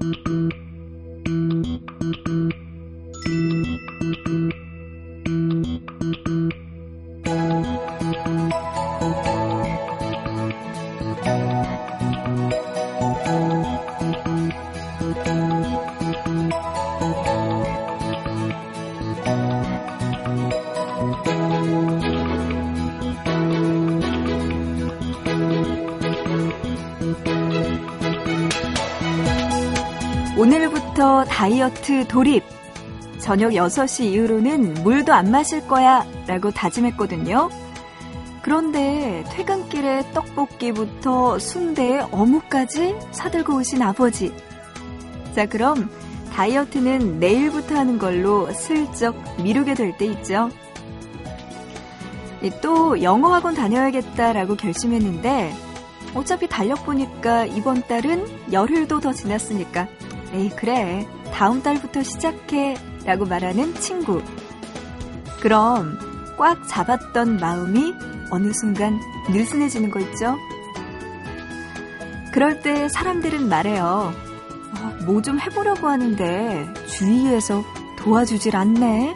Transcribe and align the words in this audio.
오 0.00 0.37
다이어트 31.68 32.06
돌입. 32.08 32.42
저녁 33.18 33.50
6시 33.50 34.04
이후로는 34.04 34.74
물도 34.82 35.12
안 35.12 35.30
마실 35.30 35.66
거야 35.66 36.06
라고 36.26 36.50
다짐했거든요. 36.50 37.50
그런데 38.42 39.24
퇴근길에 39.30 40.12
떡볶이부터 40.14 41.38
순대에 41.38 42.00
어묵까지 42.10 42.96
사들고 43.10 43.56
오신 43.56 43.82
아버지. 43.82 44.32
자, 45.34 45.46
그럼 45.46 45.90
다이어트는 46.32 47.18
내일부터 47.20 47.76
하는 47.76 47.98
걸로 47.98 48.50
슬쩍 48.52 49.16
미루게 49.42 49.74
될 49.74 49.96
때 49.98 50.06
있죠. 50.06 50.50
또 52.62 53.02
영어 53.02 53.34
학원 53.34 53.54
다녀야겠다라고 53.54 54.54
결심했는데 54.54 55.52
어차피 56.14 56.46
달력 56.46 56.86
보니까 56.86 57.44
이번 57.44 57.82
달은 57.82 58.52
열흘도 58.52 59.00
더 59.00 59.12
지났으니까 59.12 59.88
에이 60.32 60.50
그래 60.50 61.06
다음 61.38 61.62
달부터 61.62 62.02
시작해 62.02 62.74
라고 63.04 63.24
말하는 63.24 63.72
친구 63.76 64.20
그럼 65.40 65.96
꽉 66.36 66.66
잡았던 66.66 67.36
마음이 67.36 67.94
어느 68.32 68.52
순간 68.52 68.98
느슨해지는 69.30 69.92
거 69.92 70.00
있죠? 70.00 70.36
그럴 72.32 72.60
때 72.60 72.88
사람들은 72.88 73.48
말해요. 73.48 74.12
어, 74.80 75.04
뭐좀 75.04 75.38
해보려고 75.38 75.86
하는데 75.86 76.74
주위에서 76.88 77.62
도와주질 77.98 78.56
않네. 78.56 79.14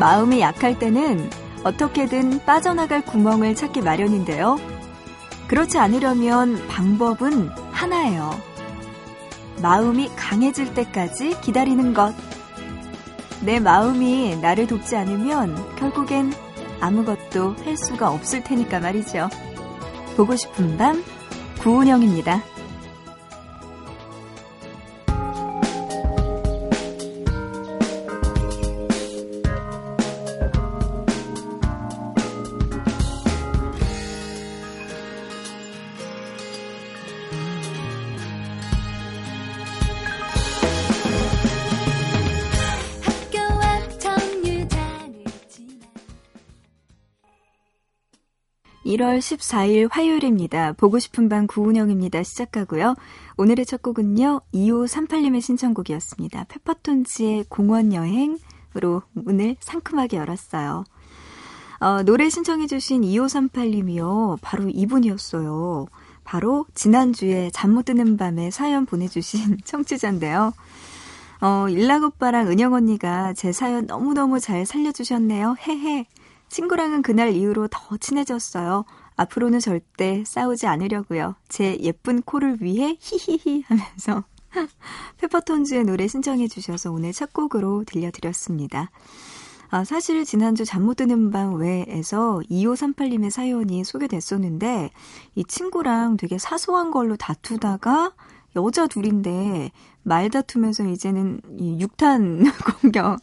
마음이 0.00 0.40
약할 0.40 0.76
때는 0.76 1.30
어떻게든 1.62 2.44
빠져나갈 2.44 3.00
구멍을 3.04 3.54
찾기 3.54 3.80
마련인데요. 3.82 4.73
그렇지 5.54 5.78
않으려면 5.78 6.66
방법은 6.66 7.48
하나예요. 7.70 8.32
마음이 9.62 10.10
강해질 10.16 10.74
때까지 10.74 11.40
기다리는 11.42 11.94
것. 11.94 12.12
내 13.40 13.60
마음이 13.60 14.34
나를 14.38 14.66
돕지 14.66 14.96
않으면 14.96 15.76
결국엔 15.76 16.32
아무것도 16.80 17.54
할 17.64 17.76
수가 17.76 18.10
없을 18.10 18.42
테니까 18.42 18.80
말이죠. 18.80 19.30
보고 20.16 20.34
싶은 20.34 20.76
밤, 20.76 21.04
구은영입니다. 21.60 22.42
1월 48.94 49.18
14일 49.18 49.88
화요일입니다. 49.90 50.72
보고 50.72 50.98
싶은 50.98 51.28
밤 51.28 51.46
구운영입니다. 51.46 52.22
시작하고요. 52.22 52.94
오늘의 53.36 53.66
첫 53.66 53.82
곡은요. 53.82 54.40
2538님의 54.54 55.40
신청곡이었습니다. 55.40 56.44
페퍼톤즈의 56.48 57.46
공원 57.48 57.92
여행으로 57.92 59.02
문을 59.12 59.56
상큼하게 59.58 60.18
열었어요. 60.18 60.84
어, 61.80 62.02
노래 62.04 62.28
신청해주신 62.28 63.02
2538님이요. 63.02 64.38
바로 64.40 64.68
이분이었어요. 64.68 65.86
바로 66.22 66.66
지난주에 66.74 67.50
잠 67.52 67.72
못 67.72 67.86
드는 67.86 68.16
밤에 68.16 68.50
사연 68.50 68.86
보내주신 68.86 69.58
청취자인데요. 69.66 70.52
어, 71.40 71.68
일락 71.68 72.04
오빠랑 72.04 72.46
은영 72.48 72.72
언니가 72.74 73.32
제 73.34 73.50
사연 73.50 73.86
너무너무 73.86 74.38
잘 74.38 74.64
살려주셨네요. 74.64 75.56
헤헤. 75.66 76.06
친구랑은 76.54 77.02
그날 77.02 77.34
이후로 77.34 77.66
더 77.66 77.96
친해졌어요. 77.96 78.84
앞으로는 79.16 79.58
절대 79.58 80.22
싸우지 80.24 80.68
않으려고요. 80.68 81.34
제 81.48 81.76
예쁜 81.80 82.22
코를 82.22 82.58
위해 82.60 82.96
히히히 83.00 83.64
하면서 83.66 84.22
페퍼톤즈의 85.18 85.82
노래 85.82 86.06
신청해 86.06 86.46
주셔서 86.46 86.92
오늘 86.92 87.12
첫 87.12 87.32
곡으로 87.32 87.82
들려드렸습니다. 87.82 88.92
아, 89.70 89.82
사실 89.82 90.24
지난주 90.24 90.64
잠 90.64 90.84
못 90.84 90.94
드는 90.94 91.32
밤 91.32 91.56
외에서 91.56 92.40
2538님의 92.48 93.30
사연이 93.30 93.82
소개됐었는데 93.82 94.92
이 95.34 95.44
친구랑 95.44 96.16
되게 96.16 96.38
사소한 96.38 96.92
걸로 96.92 97.16
다투다가 97.16 98.12
여자 98.56 98.86
둘인데 98.86 99.72
말 100.02 100.30
다투면서 100.30 100.84
이제는 100.84 101.40
이 101.58 101.80
육탄 101.80 102.44
공격, 102.80 103.20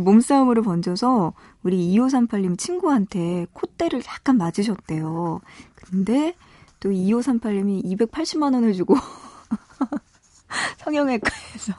몸싸움으로 0.00 0.62
번져서 0.62 1.34
우리 1.62 1.94
2538님 1.94 2.58
친구한테 2.58 3.46
콧대를 3.52 4.02
약간 4.06 4.38
맞으셨대요. 4.38 5.40
근데 5.74 6.34
또 6.80 6.90
2538님이 6.90 7.84
280만 7.84 8.54
원을 8.54 8.72
주고 8.74 8.96
성형외과에서 10.78 11.74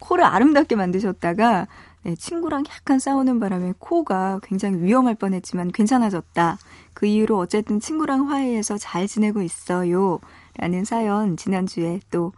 코를 0.00 0.24
아름답게 0.24 0.76
만드셨다가 0.76 1.66
네, 2.02 2.14
친구랑 2.14 2.64
약간 2.70 3.00
싸우는 3.00 3.40
바람에 3.40 3.74
코가 3.78 4.38
굉장히 4.44 4.80
위험할 4.80 5.16
뻔했지만 5.16 5.72
괜찮아졌다. 5.72 6.56
그 6.94 7.06
이후로 7.06 7.36
어쨌든 7.36 7.80
친구랑 7.80 8.30
화해해서 8.30 8.78
잘 8.78 9.08
지내고 9.08 9.42
있어요. 9.42 10.20
라는 10.58 10.84
사연 10.84 11.36
지난주에 11.36 12.00
또 12.10 12.32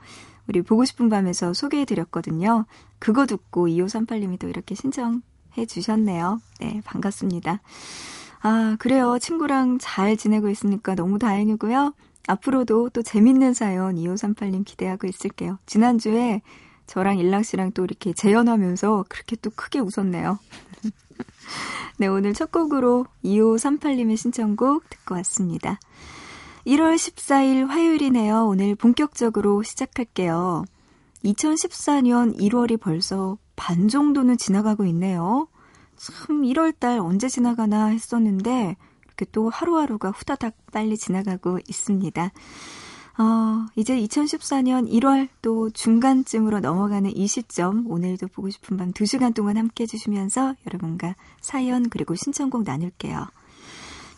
우리 0.46 0.62
보고 0.62 0.84
싶은 0.84 1.08
밤에서 1.08 1.52
소개해 1.52 1.84
드렸거든요. 1.84 2.64
그거 2.98 3.26
듣고 3.26 3.68
2538님이 3.68 4.38
또 4.38 4.48
이렇게 4.48 4.74
신청해 4.74 5.66
주셨네요. 5.68 6.40
네, 6.60 6.80
반갑습니다. 6.84 7.60
아, 8.40 8.76
그래요. 8.78 9.18
친구랑 9.18 9.78
잘 9.80 10.16
지내고 10.16 10.48
있으니까 10.48 10.94
너무 10.94 11.18
다행이고요. 11.18 11.94
앞으로도 12.28 12.90
또 12.90 13.02
재밌는 13.02 13.54
사연 13.54 13.96
2538님 13.96 14.64
기대하고 14.64 15.06
있을게요. 15.06 15.58
지난주에 15.66 16.42
저랑 16.86 17.18
일락 17.18 17.44
씨랑 17.44 17.72
또 17.72 17.84
이렇게 17.84 18.12
재연하면서 18.12 19.06
그렇게 19.08 19.36
또 19.36 19.50
크게 19.50 19.80
웃었네요. 19.80 20.38
네, 21.98 22.06
오늘 22.06 22.32
첫 22.32 22.50
곡으로 22.50 23.06
2538님의 23.24 24.16
신청곡 24.16 24.88
듣고 24.88 25.14
왔습니다. 25.16 25.78
1월 26.68 26.96
14일 26.96 27.66
화요일이네요. 27.66 28.46
오늘 28.46 28.74
본격적으로 28.74 29.62
시작할게요. 29.62 30.66
2014년 31.24 32.38
1월이 32.38 32.78
벌써 32.78 33.38
반 33.56 33.88
정도는 33.88 34.36
지나가고 34.36 34.84
있네요. 34.86 35.48
참 35.96 36.42
1월달 36.42 37.02
언제 37.02 37.26
지나가나 37.28 37.86
했었는데 37.86 38.76
이렇게 39.06 39.24
또 39.32 39.48
하루하루가 39.48 40.10
후다닥 40.10 40.56
빨리 40.70 40.98
지나가고 40.98 41.58
있습니다. 41.66 42.32
어, 43.16 43.66
이제 43.74 43.98
2014년 43.98 44.92
1월 44.92 45.28
또 45.40 45.70
중간쯤으로 45.70 46.60
넘어가는 46.60 47.16
이 47.16 47.26
시점 47.26 47.90
오늘도 47.90 48.28
보고 48.28 48.50
싶은 48.50 48.76
밤 48.76 48.92
2시간 48.92 49.34
동안 49.34 49.56
함께 49.56 49.84
해주시면서 49.84 50.56
여러분과 50.66 51.16
사연 51.40 51.88
그리고 51.88 52.14
신청곡 52.14 52.64
나눌게요. 52.64 53.26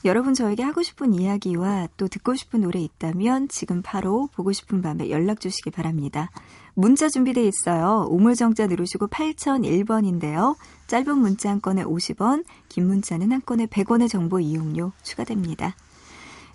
여러분 0.04 0.32
저에게 0.32 0.62
하고 0.62 0.82
싶은 0.82 1.12
이야기와 1.12 1.88
또 1.98 2.08
듣고 2.08 2.34
싶은 2.34 2.62
노래 2.62 2.80
있다면 2.80 3.48
지금 3.48 3.82
바로 3.82 4.28
보고 4.34 4.50
싶은 4.50 4.80
밤에 4.80 5.10
연락 5.10 5.40
주시기 5.40 5.70
바랍니다. 5.70 6.30
문자 6.72 7.10
준비돼 7.10 7.46
있어요. 7.46 8.06
우물정자 8.08 8.66
누르시고 8.68 9.08
8001번인데요. 9.08 10.56
짧은 10.86 11.18
문자 11.18 11.50
한 11.50 11.60
건에 11.60 11.84
50원, 11.84 12.44
긴 12.70 12.86
문자는 12.86 13.30
한 13.30 13.42
건에 13.44 13.66
100원의 13.66 14.08
정보 14.08 14.40
이용료 14.40 14.92
추가됩니다. 15.02 15.76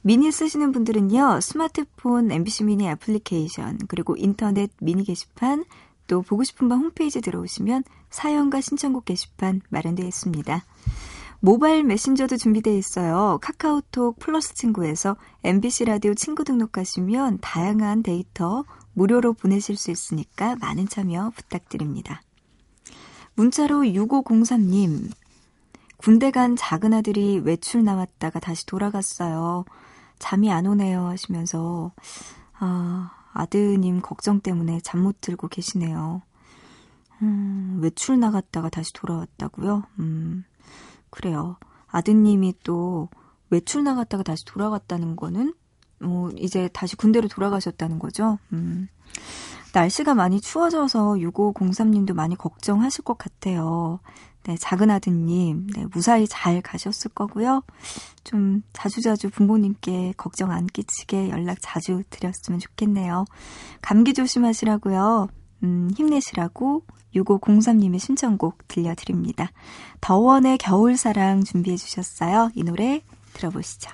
미니 0.01 0.31
쓰시는 0.31 0.71
분들은요. 0.71 1.39
스마트폰 1.42 2.31
MBC 2.31 2.63
미니 2.63 2.88
애플리케이션 2.88 3.77
그리고 3.88 4.15
인터넷 4.18 4.71
미니 4.81 5.03
게시판 5.03 5.65
또 6.07 6.24
보고 6.24 6.44
싶은 6.44 6.68
밤 6.68 6.80
홈페이지 6.80 7.21
들어오시면 7.21 7.83
사연과 8.09 8.62
신청곡 8.62 9.06
게시판 9.06 9.62
마련되어 9.69 10.07
있습니다. 10.07 10.63
모바일 11.45 11.83
메신저도 11.83 12.38
준비되어 12.38 12.74
있어요. 12.74 13.38
카카오톡 13.39 14.18
플러스 14.18 14.56
친구에서 14.56 15.15
MBC 15.44 15.86
라디오 15.86 16.15
친구 16.15 16.44
등록하시면 16.44 17.38
다양한 17.39 18.01
데이터 18.01 18.65
무료로 18.94 19.33
보내실 19.33 19.77
수 19.77 19.92
있으니까 19.92 20.56
많은 20.56 20.88
참여 20.88 21.33
부탁드립니다. 21.36 22.24
문자로 23.36 23.81
6503님, 23.81 25.12
군대 25.97 26.31
간 26.31 26.56
작은 26.56 26.94
아들이 26.95 27.38
외출 27.38 27.83
나왔다가 27.83 28.39
다시 28.39 28.65
돌아갔어요. 28.65 29.65
잠이 30.18 30.51
안 30.51 30.65
오네요 30.65 31.06
하시면서, 31.06 31.92
아, 32.57 33.12
아드님 33.33 34.01
걱정 34.01 34.39
때문에 34.39 34.80
잠 34.80 35.00
못 35.03 35.21
들고 35.21 35.50
계시네요. 35.50 36.24
음, 37.21 37.77
외출 37.83 38.19
나갔다가 38.19 38.69
다시 38.69 38.92
돌아왔다고요? 38.94 39.83
음, 40.00 40.44
그래요. 41.16 41.56
아드님이 41.88 42.56
또 42.64 43.08
외출 43.50 43.84
나갔다가 43.84 44.22
다시 44.22 44.44
돌아갔다는 44.44 45.16
거는 45.16 45.54
뭐 46.00 46.30
이제 46.38 46.68
다시 46.74 46.98
군대로 46.98 47.30
돌아가셨다는 47.30 48.00
거죠. 48.00 48.38
음. 48.52 48.90
날씨가 49.74 50.14
많이 50.14 50.42
추워져서 50.42 51.16
6503님도 51.16 52.14
많이 52.14 52.36
걱정하실 52.36 53.06
것 53.06 53.18
같아요. 53.18 54.00
네, 54.44 54.56
작은 54.58 54.92
아드님, 54.92 55.68
네, 55.74 55.86
무사히 55.92 56.28
잘 56.28 56.62
가셨을 56.62 57.12
거고요. 57.12 57.64
좀 58.24 58.62
자주자주 58.74 59.30
부모님께 59.30 60.14
걱정 60.18 60.52
안 60.52 60.68
끼치게 60.68 61.30
연락 61.30 61.58
자주 61.62 62.04
드렸으면 62.10 62.60
좋겠네요. 62.60 63.26
감기 63.82 64.14
조심하시라고요. 64.14 65.30
음, 65.64 65.90
힘내시라고 65.96 66.84
6503님의 67.16 68.00
신청곡 68.00 68.68
들려드립니다. 68.68 69.52
더원의 70.02 70.58
겨울사랑 70.58 71.44
준비해 71.44 71.78
주셨어요. 71.78 72.52
이 72.56 72.64
노래 72.64 73.02
들어보시죠. 73.34 73.90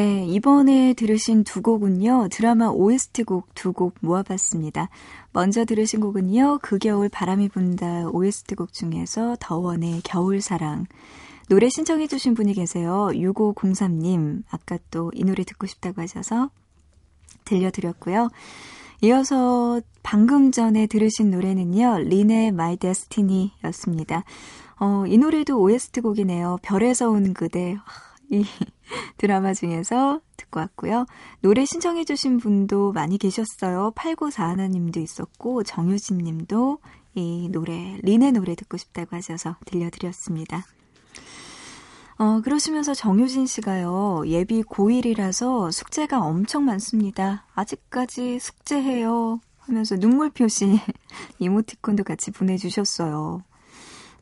네, 0.00 0.24
이번에 0.26 0.94
들으신 0.94 1.44
두 1.44 1.60
곡은요, 1.60 2.28
드라마 2.30 2.68
OST곡 2.68 3.54
두 3.54 3.74
곡 3.74 3.96
모아봤습니다. 4.00 4.88
먼저 5.34 5.66
들으신 5.66 6.00
곡은요, 6.00 6.60
그 6.62 6.78
겨울 6.78 7.10
바람이 7.10 7.50
분다 7.50 8.08
OST곡 8.08 8.72
중에서 8.72 9.36
더원의 9.40 10.00
겨울사랑. 10.02 10.86
노래 11.50 11.68
신청해주신 11.68 12.32
분이 12.32 12.54
계세요. 12.54 13.10
6503님. 13.12 14.44
아까 14.50 14.78
또 14.90 15.10
이 15.14 15.22
노래 15.22 15.44
듣고 15.44 15.66
싶다고 15.66 16.00
하셔서 16.00 16.48
들려드렸고요. 17.44 18.30
이어서 19.02 19.82
방금 20.02 20.50
전에 20.50 20.86
들으신 20.86 21.30
노래는요, 21.30 21.98
린의 21.98 22.46
My 22.48 22.78
Destiny 22.78 23.50
였습니다. 23.64 24.24
어, 24.78 25.04
이 25.06 25.18
노래도 25.18 25.60
OST 25.60 26.00
곡이네요. 26.00 26.56
별에서 26.62 27.10
온 27.10 27.34
그대. 27.34 27.76
이 28.30 28.44
드라마 29.18 29.52
중에서 29.52 30.20
듣고 30.36 30.60
왔고요. 30.60 31.06
노래 31.40 31.64
신청해 31.64 32.04
주신 32.04 32.38
분도 32.38 32.92
많이 32.92 33.18
계셨어요. 33.18 33.92
8941님도 33.96 34.98
있었고, 34.98 35.64
정유진 35.64 36.18
님도 36.18 36.78
이 37.14 37.48
노래, 37.50 37.98
린의 38.02 38.32
노래 38.32 38.54
듣고 38.54 38.76
싶다고 38.76 39.16
하셔서 39.16 39.56
들려드렸습니다. 39.66 40.64
어, 42.18 42.40
그러시면서 42.42 42.94
정유진 42.94 43.46
씨가요, 43.46 44.22
예비 44.26 44.62
고1이라서 44.62 45.72
숙제가 45.72 46.20
엄청 46.20 46.66
많습니다. 46.66 47.46
아직까지 47.54 48.38
숙제해요. 48.38 49.40
하면서 49.58 49.96
눈물 49.96 50.30
표시 50.30 50.78
이모티콘도 51.38 52.04
같이 52.04 52.30
보내주셨어요. 52.30 53.42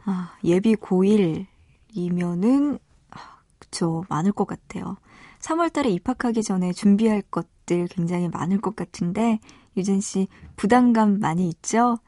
아, 0.04 0.32
예비 0.44 0.76
고1이면은 0.76 2.78
그쵸. 3.70 4.04
많을 4.08 4.32
것 4.32 4.46
같아요. 4.46 4.96
3월 5.40 5.72
달에 5.72 5.90
입학하기 5.90 6.42
전에 6.42 6.72
준비할 6.72 7.22
것들 7.22 7.86
굉장히 7.88 8.28
많을 8.28 8.60
것 8.60 8.74
같은데, 8.74 9.38
유진 9.76 10.00
씨, 10.00 10.26
부담감 10.56 11.20
많이 11.20 11.48
있죠? 11.48 11.98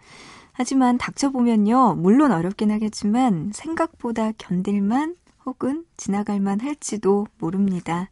하지만 0.53 0.99
닥쳐보면요, 0.99 1.95
물론 1.97 2.33
어렵긴 2.33 2.71
하겠지만, 2.71 3.53
생각보다 3.55 4.33
견딜만 4.33 5.17
혹은 5.47 5.85
지나갈만 5.97 6.61
할지도 6.61 7.27
모릅니다. 7.39 8.11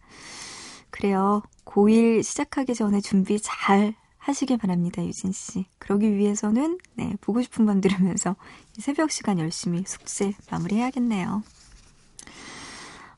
그래요. 0.91 1.43
고1 1.65 2.23
시작하기 2.23 2.75
전에 2.75 3.00
준비 3.00 3.39
잘 3.41 3.95
하시길 4.19 4.59
바랍니다, 4.59 5.05
유진 5.05 5.33
씨. 5.33 5.67
그러기 5.79 6.15
위해서는, 6.15 6.79
네, 6.95 7.15
보고 7.21 7.43
싶은 7.43 7.67
밤 7.67 7.81
들으면서 7.81 8.37
새벽 8.79 9.11
시간 9.11 9.39
열심히 9.39 9.83
숙제 9.87 10.33
마무리해야겠네요. 10.50 11.43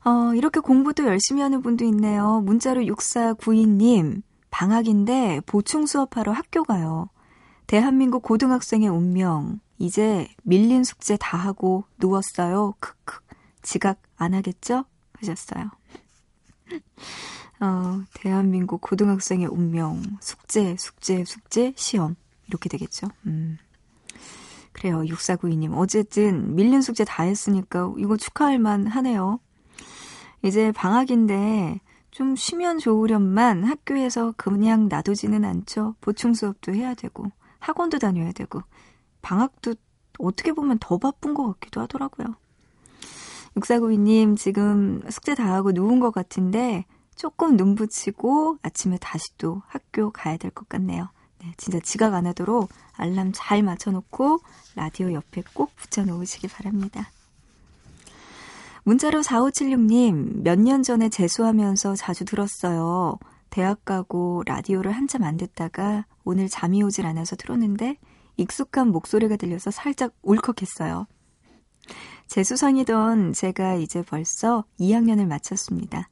어, 0.03 0.33
이렇게 0.33 0.59
공부도 0.59 1.05
열심히 1.05 1.41
하는 1.41 1.61
분도 1.61 1.85
있네요. 1.85 2.41
문자로 2.41 2.81
6492님, 2.81 4.23
방학인데 4.49 5.41
보충 5.45 5.85
수업하러 5.85 6.31
학교 6.31 6.63
가요. 6.63 7.09
대한민국 7.67 8.23
고등학생의 8.23 8.89
운명. 8.89 9.59
이제 9.77 10.27
밀린 10.43 10.83
숙제 10.83 11.17
다 11.17 11.37
하고 11.37 11.85
누웠어요. 11.99 12.73
크크. 12.79 13.19
지각 13.61 14.01
안 14.17 14.33
하겠죠? 14.33 14.85
하셨어요. 15.13 15.69
어, 17.61 18.01
대한민국 18.13 18.81
고등학생의 18.81 19.47
운명. 19.47 20.01
숙제, 20.19 20.75
숙제, 20.77 21.23
숙제, 21.25 21.73
시험. 21.75 22.15
이렇게 22.47 22.69
되겠죠. 22.69 23.07
음. 23.27 23.57
그래요. 24.71 25.01
6492님. 25.01 25.77
어쨌든 25.77 26.55
밀린 26.55 26.81
숙제 26.81 27.05
다 27.05 27.23
했으니까 27.23 27.93
이거 27.97 28.17
축하할 28.17 28.59
만 28.59 28.87
하네요. 28.87 29.39
이제 30.43 30.71
방학인데 30.71 31.79
좀 32.09 32.35
쉬면 32.35 32.79
좋으련만 32.79 33.63
학교에서 33.63 34.33
그냥 34.35 34.89
놔두지는 34.89 35.45
않죠. 35.45 35.95
보충 36.01 36.33
수업도 36.33 36.73
해야 36.73 36.93
되고 36.93 37.31
학원도 37.59 37.99
다녀야 37.99 38.31
되고 38.31 38.61
방학도 39.21 39.75
어떻게 40.19 40.51
보면 40.51 40.77
더 40.79 40.97
바쁜 40.97 41.33
것 41.33 41.47
같기도 41.53 41.81
하더라고요. 41.81 42.35
6492님 43.55 44.37
지금 44.37 45.01
숙제 45.09 45.35
다 45.35 45.53
하고 45.53 45.71
누운 45.71 45.99
것 45.99 46.11
같은데 46.11 46.85
조금 47.15 47.57
눈 47.57 47.75
붙이고 47.75 48.57
아침에 48.61 48.97
다시 48.99 49.37
또 49.37 49.61
학교 49.67 50.11
가야 50.11 50.37
될 50.37 50.51
것 50.51 50.67
같네요. 50.69 51.09
네, 51.39 51.53
진짜 51.57 51.79
지각 51.79 52.13
안 52.13 52.27
하도록 52.27 52.69
알람 52.93 53.31
잘 53.33 53.63
맞춰놓고 53.63 54.39
라디오 54.75 55.11
옆에 55.13 55.43
꼭 55.53 55.75
붙여놓으시기 55.75 56.47
바랍니다. 56.47 57.09
문자로 58.83 59.21
4576님, 59.21 60.41
몇 60.43 60.59
년 60.59 60.81
전에 60.83 61.09
재수하면서 61.09 61.95
자주 61.95 62.25
들었어요. 62.25 63.17
대학 63.49 63.85
가고 63.85 64.43
라디오를 64.45 64.91
한참 64.91 65.23
안 65.23 65.37
듣다가 65.37 66.05
오늘 66.23 66.47
잠이 66.49 66.81
오질 66.83 67.05
않아서 67.05 67.35
들었는데 67.35 67.97
익숙한 68.37 68.89
목소리가 68.91 69.35
들려서 69.35 69.71
살짝 69.71 70.13
울컥했어요. 70.23 71.05
재수생이던 72.27 73.33
제가 73.33 73.75
이제 73.75 74.01
벌써 74.01 74.63
2학년을 74.79 75.27
마쳤습니다. 75.27 76.09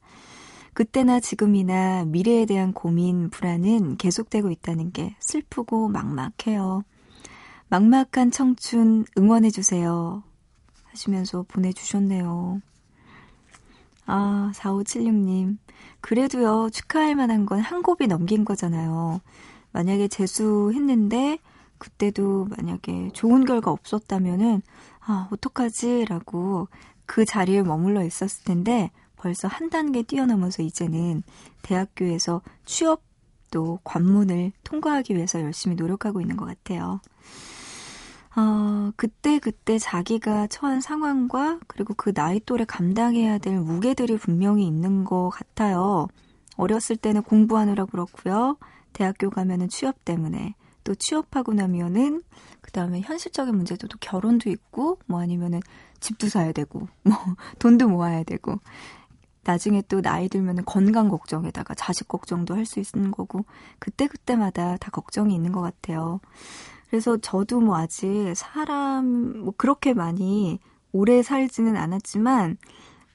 그때나 0.74 1.18
지금이나 1.18 2.04
미래에 2.04 2.46
대한 2.46 2.72
고민, 2.72 3.30
불안은 3.30 3.96
계속되고 3.96 4.50
있다는 4.50 4.92
게 4.92 5.16
슬프고 5.18 5.88
막막해요. 5.88 6.84
막막한 7.68 8.30
청춘 8.30 9.06
응원해주세요. 9.16 10.22
하시면서 10.90 11.44
보내주셨네요. 11.48 12.60
아, 14.06 14.52
4576님. 14.54 15.58
그래도요, 16.00 16.70
축하할 16.72 17.14
만한 17.14 17.46
건 17.46 17.60
한 17.60 17.82
곱이 17.82 18.06
넘긴 18.06 18.44
거잖아요. 18.44 19.20
만약에 19.72 20.08
재수했는데, 20.08 21.38
그때도 21.78 22.46
만약에 22.56 23.10
좋은 23.12 23.44
결과 23.44 23.70
없었다면은, 23.70 24.62
아, 25.00 25.28
어떡하지? 25.30 26.06
라고 26.06 26.68
그 27.06 27.24
자리에 27.24 27.62
머물러 27.62 28.04
있었을 28.04 28.44
텐데 28.44 28.90
벌써 29.16 29.48
한 29.48 29.70
단계 29.70 30.02
뛰어넘어서 30.02 30.62
이제는 30.62 31.22
대학교에서 31.62 32.42
취업도 32.66 33.80
관문을 33.84 34.52
통과하기 34.64 35.16
위해서 35.16 35.40
열심히 35.40 35.76
노력하고 35.76 36.20
있는 36.20 36.36
것 36.36 36.44
같아요. 36.46 37.00
어, 38.36 38.92
그때 38.96 39.38
그때 39.38 39.78
자기가 39.78 40.46
처한 40.46 40.80
상황과 40.80 41.60
그리고 41.66 41.94
그 41.94 42.12
나이 42.12 42.40
또래 42.40 42.64
감당해야 42.64 43.38
될 43.38 43.58
무게들이 43.58 44.18
분명히 44.18 44.66
있는 44.66 45.04
것 45.04 45.30
같아요. 45.30 46.06
어렸을 46.56 46.96
때는 46.96 47.22
공부하느라 47.22 47.86
그렇고요. 47.86 48.56
대학교 48.92 49.30
가면은 49.30 49.68
취업 49.68 50.04
때문에 50.04 50.54
또 50.84 50.94
취업하고 50.94 51.54
나면은 51.54 52.22
그 52.60 52.70
다음에 52.72 53.00
현실적인 53.00 53.54
문제도 53.54 53.86
또 53.88 53.96
결혼도 54.00 54.50
있고 54.50 54.98
뭐 55.06 55.20
아니면은 55.20 55.60
집도 56.00 56.28
사야 56.28 56.52
되고 56.52 56.88
뭐 57.02 57.14
돈도 57.58 57.88
모아야 57.88 58.22
되고 58.22 58.58
나중에 59.44 59.82
또 59.88 60.02
나이 60.02 60.28
들면은 60.28 60.64
건강 60.64 61.08
걱정에다가 61.08 61.74
자식 61.74 62.08
걱정도 62.08 62.54
할 62.54 62.66
수 62.66 62.80
있는 62.80 63.10
거고 63.10 63.44
그때 63.78 64.06
그때마다 64.06 64.76
다 64.76 64.90
걱정이 64.90 65.34
있는 65.34 65.52
것 65.52 65.60
같아요. 65.60 66.20
그래서 66.88 67.16
저도 67.16 67.60
뭐 67.60 67.76
아직 67.76 68.34
사람 68.36 69.38
뭐 69.44 69.54
그렇게 69.56 69.94
많이 69.94 70.58
오래 70.92 71.22
살지는 71.22 71.76
않았지만 71.76 72.58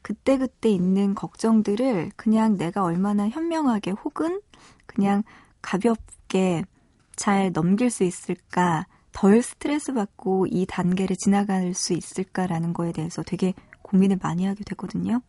그때그때 0.01 0.69
있는 0.69 1.15
걱정들을 1.15 2.11
그냥 2.15 2.57
내가 2.57 2.83
얼마나 2.83 3.27
현명하게 3.27 3.91
혹은 3.91 4.41
그냥 4.85 5.23
가볍게 5.61 6.63
잘 7.15 7.51
넘길 7.51 7.89
수 7.89 8.03
있을까, 8.03 8.85
덜 9.11 9.41
스트레스 9.41 9.93
받고 9.93 10.47
이 10.49 10.65
단계를 10.67 11.15
지나갈 11.15 11.73
수 11.73 11.93
있을까라는 11.93 12.73
거에 12.73 12.91
대해서 12.91 13.23
되게 13.23 13.53
고민을 13.81 14.19
많이 14.21 14.45
하게 14.45 14.63
되거든요. 14.65 15.21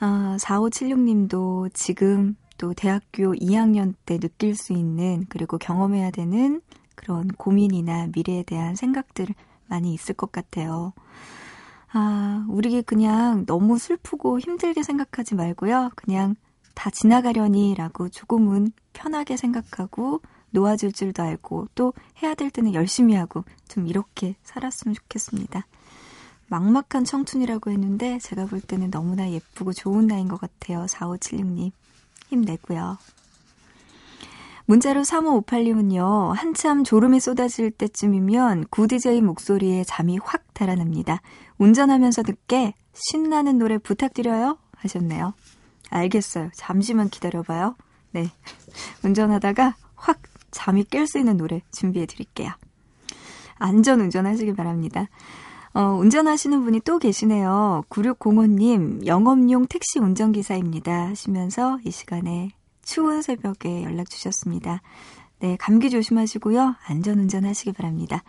아, 0.00 0.36
4576님도 0.40 1.70
지금 1.74 2.36
또 2.56 2.74
대학교 2.74 3.34
2학년 3.34 3.94
때 4.04 4.18
느낄 4.18 4.54
수 4.54 4.72
있는 4.72 5.26
그리고 5.28 5.58
경험해야 5.58 6.10
되는 6.10 6.60
그런 6.94 7.28
고민이나 7.28 8.08
미래에 8.14 8.42
대한 8.42 8.74
생각들 8.74 9.26
많이 9.66 9.94
있을 9.94 10.14
것 10.14 10.32
같아요. 10.32 10.92
아, 11.92 12.44
우리 12.48 12.82
그냥 12.82 13.46
너무 13.46 13.78
슬프고 13.78 14.38
힘들게 14.38 14.82
생각하지 14.82 15.34
말고요. 15.34 15.90
그냥 15.96 16.34
다 16.74 16.90
지나가려니 16.90 17.74
라고 17.74 18.08
조금은 18.08 18.72
편하게 18.92 19.36
생각하고 19.36 20.20
놓아줄 20.50 20.92
줄도 20.92 21.22
알고 21.22 21.68
또 21.74 21.92
해야 22.22 22.34
될 22.34 22.50
때는 22.50 22.74
열심히 22.74 23.14
하고 23.14 23.44
좀 23.68 23.86
이렇게 23.86 24.36
살았으면 24.42 24.94
좋겠습니다. 24.94 25.66
막막한 26.48 27.04
청춘이라고 27.04 27.70
했는데 27.70 28.18
제가 28.18 28.46
볼 28.46 28.60
때는 28.60 28.90
너무나 28.90 29.30
예쁘고 29.30 29.72
좋은 29.72 30.06
나이인 30.06 30.28
것 30.28 30.40
같아요. 30.40 30.86
4576님. 30.86 31.72
힘내고요. 32.28 32.98
문자로 34.66 35.00
3558님은요, 35.00 36.34
한참 36.34 36.84
졸음이 36.84 37.20
쏟아질 37.20 37.70
때쯤이면 37.70 38.66
구디제이 38.68 39.22
목소리에 39.22 39.82
잠이 39.84 40.18
확 40.22 40.52
달아납니다. 40.52 41.22
운전하면서 41.56 42.22
듣게 42.22 42.74
신나는 42.92 43.56
노래 43.56 43.78
부탁드려요? 43.78 44.58
하셨네요. 44.76 45.32
알겠어요. 45.88 46.50
잠시만 46.54 47.08
기다려봐요. 47.08 47.76
네. 48.10 48.30
운전하다가 49.04 49.74
확 49.94 50.20
잠이 50.50 50.84
깰 50.84 51.06
수 51.06 51.18
있는 51.18 51.38
노래 51.38 51.62
준비해 51.72 52.04
드릴게요. 52.04 52.50
안전 53.56 54.00
운전하시길 54.00 54.54
바랍니다. 54.54 55.08
어, 55.74 55.80
운전하시는 56.00 56.64
분이 56.64 56.80
또 56.80 56.98
계시네요. 56.98 57.84
9605님, 57.90 59.06
영업용 59.06 59.66
택시 59.66 59.98
운전기사입니다. 59.98 61.08
하시면서 61.08 61.78
이 61.84 61.90
시간에 61.90 62.50
추운 62.82 63.22
새벽에 63.22 63.84
연락 63.84 64.08
주셨습니다. 64.10 64.82
네, 65.40 65.56
감기 65.60 65.90
조심하시고요. 65.90 66.76
안전 66.86 67.18
운전 67.18 67.44
하시기 67.44 67.72
바랍니다. 67.72 68.24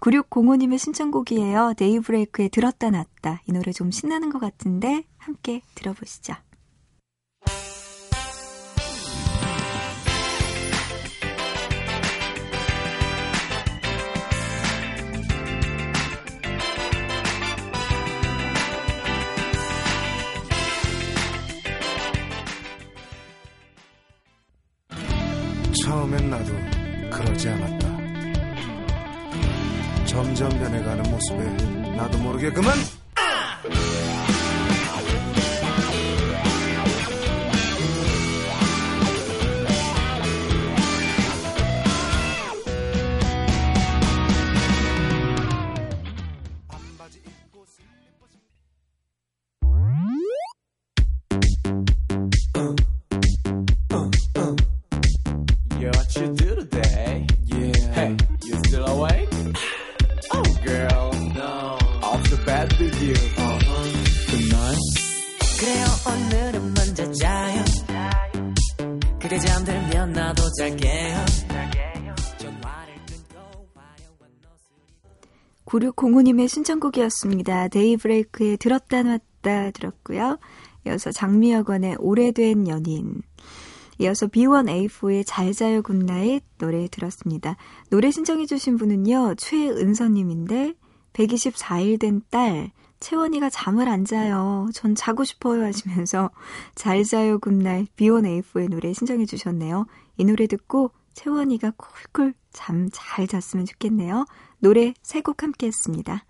9605님의 0.00 0.78
신청곡이에요. 0.78 1.74
데이브레이크에 1.76 2.48
들었다 2.48 2.90
놨다. 2.90 3.42
이 3.46 3.52
노래 3.52 3.72
좀 3.72 3.90
신나는 3.90 4.30
것 4.30 4.40
같은데 4.40 5.04
함께 5.18 5.62
들어보시죠. 5.74 6.34
모습에 31.30 31.96
나도 31.96 32.18
모르게 32.18 32.50
그만 32.50 32.74
공우님의 75.88 76.48
신청곡이었습니다. 76.48 77.68
데이브레이크의 77.68 78.56
들었다 78.58 79.02
놨다 79.02 79.70
들었고요. 79.70 80.38
이어서 80.86 81.10
장미여관의 81.10 81.96
오래된 81.98 82.68
연인. 82.68 83.22
이어서 83.98 84.26
B1A4의 84.26 85.24
잘 85.26 85.52
자요 85.52 85.82
good 85.82 86.09
night 86.09 86.42
노래 86.58 86.88
들었습니다. 86.88 87.56
노래 87.90 88.10
신청해주신 88.10 88.78
분은요, 88.78 89.34
최은서님인데, 89.36 90.74
124일 91.12 92.00
된 92.00 92.22
딸, 92.30 92.70
채원이가 93.00 93.50
잠을 93.50 93.88
안 93.88 94.04
자요. 94.04 94.68
전 94.72 94.94
자고 94.94 95.24
싶어요 95.24 95.64
하시면서 95.64 96.30
잘 96.74 97.02
자요 97.04 97.38
good 97.38 97.63
night 97.63 97.94
B1A4의 97.96 98.68
노래 98.68 98.92
신청해주셨네요. 98.92 99.86
이 100.18 100.24
노래 100.24 100.46
듣고 100.46 100.92
채원이가 101.14 101.72
쿨쿨 101.76 102.34
잠 102.52 102.89
잘 102.89 103.26
잤으면 103.26 103.66
좋겠네요. 103.66 104.26
노래 104.60 104.92
세 105.02 105.22
곡 105.22 105.42
함께 105.42 105.68
했습니다. 105.68 106.24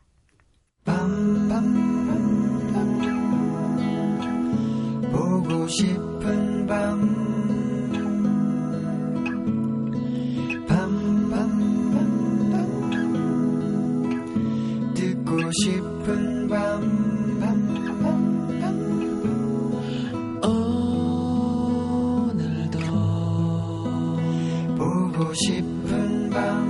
보고 5.13 5.69
싶은 5.69 6.67
밤. 6.67 7.21
밤밤밤 10.69 12.15
듣고 14.95 15.51
싶은 15.53 16.49
밤 16.49 17.01
싶은 25.33 26.29
밤 26.31 26.70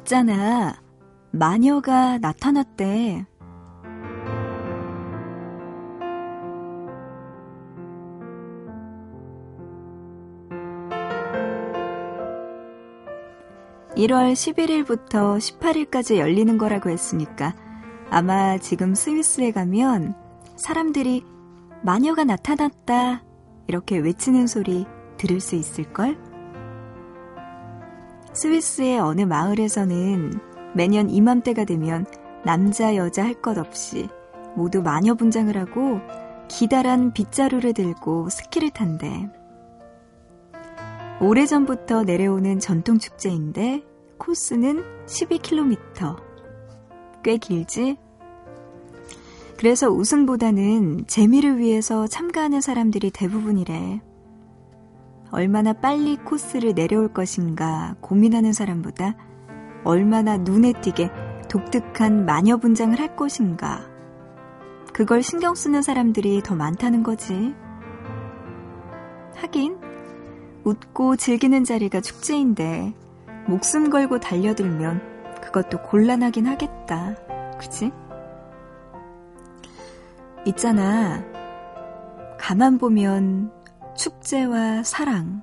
있잖아. 0.00 0.80
마녀가 1.30 2.18
나타났대. 2.18 3.26
1월 13.96 14.32
11일부터 14.32 15.36
18일까지 15.36 16.16
열리는 16.16 16.56
거라고 16.56 16.88
했으니까 16.90 17.54
아마 18.08 18.56
지금 18.56 18.94
스위스에 18.94 19.50
가면 19.50 20.14
사람들이 20.56 21.22
마녀가 21.82 22.24
나타났다 22.24 23.22
이렇게 23.66 23.98
외치는 23.98 24.46
소리 24.46 24.86
들을 25.18 25.40
수 25.40 25.54
있을걸? 25.54 26.29
스위스의 28.40 28.98
어느 28.98 29.20
마을에서는 29.20 30.32
매년 30.74 31.10
이맘때가 31.10 31.66
되면 31.66 32.06
남자 32.42 32.96
여자 32.96 33.22
할 33.22 33.34
것 33.34 33.58
없이 33.58 34.08
모두 34.56 34.80
마녀 34.80 35.12
분장을 35.12 35.54
하고 35.58 36.00
기다란 36.48 37.12
빗자루를 37.12 37.74
들고 37.74 38.30
스키를 38.30 38.70
탄대. 38.70 39.28
오래전부터 41.20 42.04
내려오는 42.04 42.58
전통 42.60 42.98
축제인데 42.98 43.82
코스는 44.16 44.84
12km. 45.04 46.16
꽤 47.22 47.36
길지? 47.36 47.98
그래서 49.58 49.90
우승보다는 49.90 51.04
재미를 51.06 51.58
위해서 51.58 52.06
참가하는 52.06 52.62
사람들이 52.62 53.10
대부분이래. 53.10 54.00
얼마나 55.30 55.72
빨리 55.72 56.16
코스를 56.16 56.74
내려올 56.74 57.12
것인가 57.12 57.94
고민하는 58.00 58.52
사람보다 58.52 59.14
얼마나 59.84 60.36
눈에 60.36 60.72
띄게 60.80 61.10
독특한 61.48 62.24
마녀 62.26 62.56
분장을 62.56 62.98
할 62.98 63.16
것인가. 63.16 63.88
그걸 64.92 65.22
신경 65.22 65.54
쓰는 65.54 65.82
사람들이 65.82 66.42
더 66.42 66.54
많다는 66.54 67.02
거지. 67.02 67.54
하긴, 69.36 69.78
웃고 70.64 71.16
즐기는 71.16 71.64
자리가 71.64 72.00
축제인데, 72.00 72.92
목숨 73.46 73.88
걸고 73.90 74.20
달려들면 74.20 75.00
그것도 75.42 75.82
곤란하긴 75.82 76.46
하겠다. 76.46 77.16
그치? 77.58 77.90
있잖아. 80.46 81.24
가만 82.38 82.78
보면 82.78 83.50
축제와 83.96 84.82
사랑, 84.82 85.42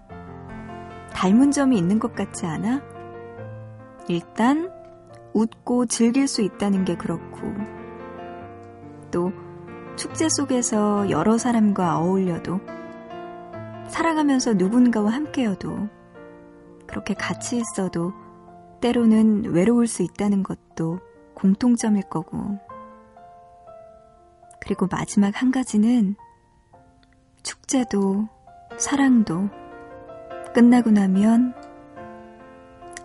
닮은 1.14 1.52
점이 1.52 1.78
있는 1.78 2.00
것 2.00 2.16
같지 2.16 2.46
않아? 2.46 2.82
일단, 4.08 4.72
웃고 5.34 5.88
즐길 5.88 6.28
수 6.28 6.42
있다는 6.42 6.86
게 6.86 6.96
그렇고, 6.96 7.54
또, 9.12 9.32
축제 9.96 10.28
속에서 10.30 11.10
여러 11.10 11.38
사람과 11.38 11.98
어울려도, 12.00 12.60
사랑하면서 13.88 14.54
누군가와 14.54 15.12
함께여도, 15.12 15.90
그렇게 16.88 17.14
같이 17.14 17.58
있어도, 17.58 18.14
때로는 18.80 19.46
외로울 19.46 19.88
수 19.88 20.04
있다는 20.04 20.44
것도 20.44 21.00
공통점일 21.34 22.04
거고, 22.10 22.60
그리고 24.60 24.88
마지막 24.90 25.42
한 25.42 25.52
가지는 25.52 26.16
축제도 27.44 28.28
사랑도 28.78 29.50
끝나고 30.54 30.92
나면 30.92 31.54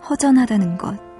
허전하다는 0.07 0.77
것. 0.77 1.12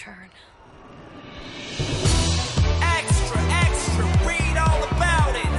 Return. 0.00 0.30
Extra, 2.80 3.40
extra, 3.66 4.04
read 4.26 4.56
all 4.56 4.82
about 4.84 5.34
it. 5.36 5.52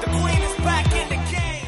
The 0.00 0.10
queen 0.10 0.42
is 0.42 0.56
back 0.62 0.86
in 0.92 1.08
the 1.08 1.20
game. 1.30 1.66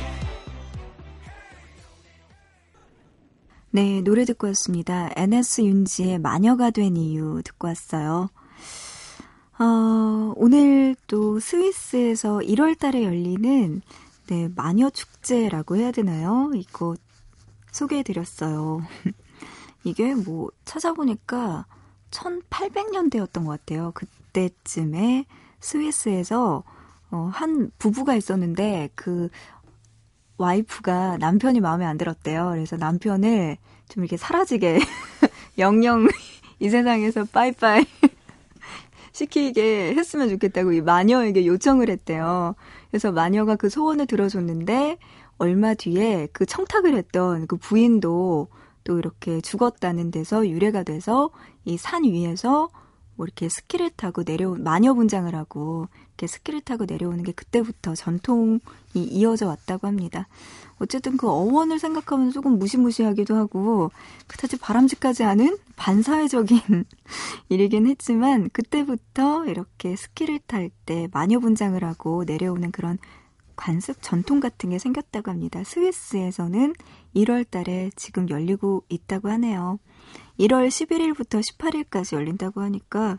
네, 3.70 4.00
노래 4.02 4.24
듣고 4.24 4.48
왔습니다. 4.48 5.10
NS 5.16 5.62
윤지의 5.62 6.18
마녀가 6.18 6.70
된 6.70 6.96
이유 6.96 7.42
듣고 7.44 7.68
왔어요. 7.68 8.30
어, 9.60 10.32
오늘 10.36 10.94
또 11.06 11.40
스위스에서 11.40 12.38
1월 12.38 12.78
달에 12.78 13.04
열리는 13.04 13.82
네, 14.28 14.48
마녀 14.54 14.90
축제라고 14.90 15.76
해야 15.76 15.90
되나요? 15.90 16.50
이거 16.54 16.94
소개해 17.72 18.02
드렸어요. 18.02 18.82
이게 19.84 20.14
뭐 20.14 20.50
찾아보니까 20.64 21.66
1800년대였던 22.10 23.44
것 23.44 23.60
같아요. 23.60 23.92
그때쯤에 23.94 25.24
스위스에서 25.60 26.64
어, 27.10 27.30
한 27.32 27.70
부부가 27.78 28.14
있었는데 28.14 28.90
그 28.94 29.28
와이프가 30.36 31.18
남편이 31.18 31.60
마음에 31.60 31.84
안 31.84 31.98
들었대요. 31.98 32.50
그래서 32.50 32.76
남편을 32.76 33.56
좀 33.88 34.04
이렇게 34.04 34.16
사라지게 34.16 34.78
영영 35.58 36.08
이 36.60 36.68
세상에서 36.68 37.24
빠이빠이 37.24 37.84
시키게 39.12 39.94
했으면 39.96 40.28
좋겠다고 40.28 40.72
이 40.72 40.80
마녀에게 40.80 41.46
요청을 41.46 41.88
했대요. 41.90 42.54
그래서 42.90 43.10
마녀가 43.10 43.56
그 43.56 43.68
소원을 43.68 44.06
들어줬는데 44.06 44.98
얼마 45.38 45.74
뒤에 45.74 46.28
그 46.32 46.46
청탁을 46.46 46.94
했던 46.94 47.46
그 47.46 47.56
부인도 47.56 48.48
또 48.88 48.98
이렇게 48.98 49.40
죽었다는 49.42 50.10
데서 50.10 50.48
유래가 50.48 50.82
돼서 50.82 51.30
이 51.66 51.76
산 51.76 52.04
위에서 52.04 52.70
뭐 53.16 53.26
이렇게 53.26 53.48
스키를 53.50 53.90
타고 53.90 54.22
내려온 54.24 54.62
마녀 54.64 54.94
분장을 54.94 55.32
하고 55.34 55.88
이렇게 56.16 56.26
스키를 56.26 56.62
타고 56.62 56.86
내려오는 56.86 57.22
게 57.22 57.32
그때부터 57.32 57.94
전통이 57.94 58.60
이어져 58.94 59.46
왔다고 59.46 59.86
합니다. 59.86 60.26
어쨌든 60.78 61.16
그 61.18 61.28
어원을 61.28 61.78
생각하면 61.78 62.30
조금 62.30 62.58
무시무시하기도 62.58 63.36
하고 63.36 63.90
그다지 64.28 64.56
바람직하지 64.56 65.24
않은 65.24 65.58
반사회적인 65.76 66.84
일이긴 67.50 67.88
했지만 67.88 68.48
그때부터 68.52 69.44
이렇게 69.46 69.96
스키를 69.96 70.38
탈 70.46 70.70
때 70.86 71.08
마녀 71.12 71.40
분장을 71.40 71.82
하고 71.84 72.24
내려오는 72.24 72.70
그런 72.70 72.98
관습 73.56 73.96
전통 74.00 74.40
같은 74.40 74.70
게 74.70 74.78
생겼다고 74.78 75.30
합니다. 75.30 75.62
스위스에서는 75.64 76.74
1월 77.14 77.48
달에 77.48 77.90
지금 77.96 78.28
열리고 78.28 78.84
있다고 78.88 79.28
하네요. 79.30 79.78
1월 80.38 80.68
11일부터 80.68 81.42
18일까지 81.42 82.14
열린다고 82.14 82.60
하니까, 82.60 83.18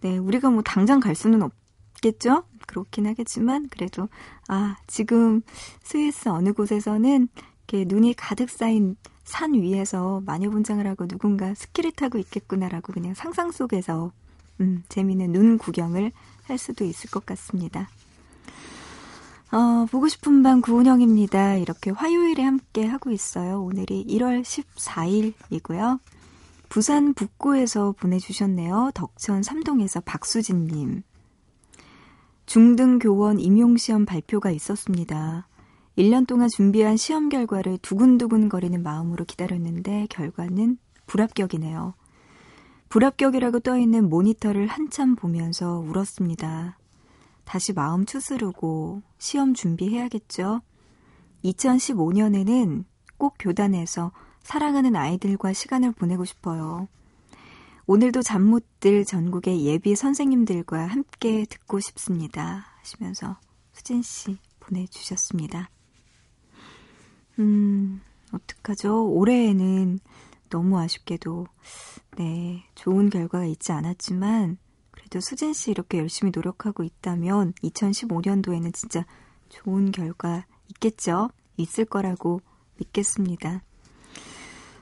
네, 0.00 0.18
우리가 0.18 0.50
뭐 0.50 0.62
당장 0.62 1.00
갈 1.00 1.14
수는 1.14 1.42
없겠죠? 1.42 2.44
그렇긴 2.66 3.06
하겠지만, 3.06 3.68
그래도, 3.68 4.08
아, 4.48 4.76
지금 4.86 5.42
스위스 5.82 6.28
어느 6.28 6.52
곳에서는 6.52 7.28
이렇게 7.68 7.84
눈이 7.86 8.14
가득 8.14 8.50
쌓인 8.50 8.96
산 9.24 9.54
위에서 9.54 10.22
마녀 10.24 10.50
분장을 10.50 10.84
하고 10.86 11.06
누군가 11.06 11.54
스키를 11.54 11.92
타고 11.92 12.18
있겠구나라고 12.18 12.92
그냥 12.92 13.14
상상 13.14 13.52
속에서, 13.52 14.12
음, 14.60 14.82
재미있는 14.88 15.32
눈 15.32 15.58
구경을 15.58 16.12
할 16.44 16.58
수도 16.58 16.84
있을 16.84 17.10
것 17.10 17.24
같습니다. 17.26 17.88
어, 19.50 19.86
보고 19.90 20.08
싶은 20.08 20.42
밤 20.42 20.60
구은영입니다. 20.60 21.56
이렇게 21.56 21.90
화요일에 21.90 22.42
함께 22.42 22.84
하고 22.84 23.10
있어요. 23.10 23.62
오늘이 23.62 24.04
1월 24.06 24.42
14일이고요. 24.42 26.00
부산 26.68 27.14
북구에서 27.14 27.92
보내주셨네요. 27.92 28.90
덕천 28.94 29.42
삼동에서 29.42 30.00
박수진님. 30.00 31.02
중등교원 32.44 33.40
임용시험 33.40 34.04
발표가 34.04 34.50
있었습니다. 34.50 35.48
1년 35.96 36.26
동안 36.26 36.48
준비한 36.54 36.96
시험 36.96 37.28
결과를 37.28 37.78
두근두근 37.78 38.48
거리는 38.48 38.82
마음으로 38.82 39.24
기다렸는데 39.24 40.06
결과는 40.10 40.76
불합격이네요. 41.06 41.94
불합격이라고 42.90 43.60
떠있는 43.60 44.08
모니터를 44.08 44.66
한참 44.66 45.16
보면서 45.16 45.78
울었습니다. 45.78 46.77
다시 47.48 47.72
마음 47.72 48.04
추스르고 48.04 49.00
시험 49.16 49.54
준비해야겠죠. 49.54 50.60
2015년에는 51.44 52.84
꼭 53.16 53.36
교단에서 53.38 54.12
사랑하는 54.42 54.94
아이들과 54.94 55.54
시간을 55.54 55.92
보내고 55.92 56.26
싶어요. 56.26 56.88
오늘도 57.86 58.20
잠 58.20 58.42
못 58.42 58.66
들 58.80 59.04
전국의 59.06 59.64
예비 59.64 59.96
선생님들과 59.96 60.86
함께 60.86 61.46
듣고 61.48 61.80
싶습니다. 61.80 62.66
하시면서 62.80 63.38
수진 63.72 64.02
씨 64.02 64.36
보내주셨습니다. 64.60 65.70
음, 67.38 68.02
어떡하죠? 68.30 69.08
올해에는 69.10 70.00
너무 70.50 70.78
아쉽게도, 70.78 71.46
네, 72.18 72.62
좋은 72.74 73.08
결과가 73.10 73.46
있지 73.46 73.72
않았지만, 73.72 74.58
그래도 75.08 75.20
수진 75.20 75.54
씨 75.54 75.70
이렇게 75.70 75.98
열심히 75.98 76.30
노력하고 76.34 76.82
있다면, 76.82 77.54
2015년도에는 77.62 78.74
진짜 78.74 79.06
좋은 79.48 79.90
결과 79.90 80.44
있겠죠? 80.68 81.30
있을 81.56 81.86
거라고 81.86 82.42
믿겠습니다. 82.76 83.62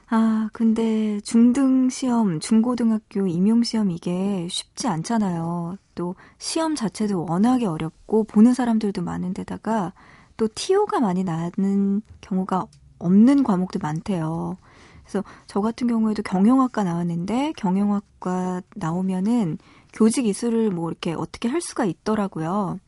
아, 0.09 0.49
근데 0.51 1.21
중등 1.21 1.89
시험, 1.89 2.41
중고등학교 2.41 3.25
임용 3.27 3.63
시험 3.63 3.89
이게 3.89 4.47
쉽지 4.49 4.87
않잖아요. 4.87 5.77
또 5.95 6.15
시험 6.39 6.75
자체도 6.75 7.25
워낙에 7.29 7.65
어렵고 7.65 8.25
보는 8.25 8.53
사람들도 8.53 9.01
많은데다가 9.01 9.93
또 10.35 10.49
TO가 10.53 10.99
많이 10.99 11.23
나는 11.23 12.01
경우가 12.19 12.65
없는 12.99 13.43
과목도 13.43 13.79
많대요. 13.81 14.57
그래서 15.03 15.23
저 15.47 15.61
같은 15.61 15.87
경우에도 15.87 16.21
경영학과 16.21 16.83
나왔는데 16.83 17.53
경영학과 17.55 18.61
나오면은 18.75 19.57
교직 19.93 20.25
이수를 20.25 20.69
뭐 20.71 20.89
이렇게 20.89 21.13
어떻게 21.13 21.47
할 21.47 21.61
수가 21.61 21.85
있더라고요. 21.85 22.79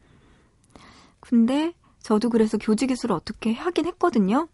근데 1.19 1.73
저도 2.01 2.29
그래서 2.29 2.57
교직 2.57 2.91
이수를 2.91 3.15
어떻게 3.15 3.53
하긴 3.53 3.85
했거든요. 3.87 4.47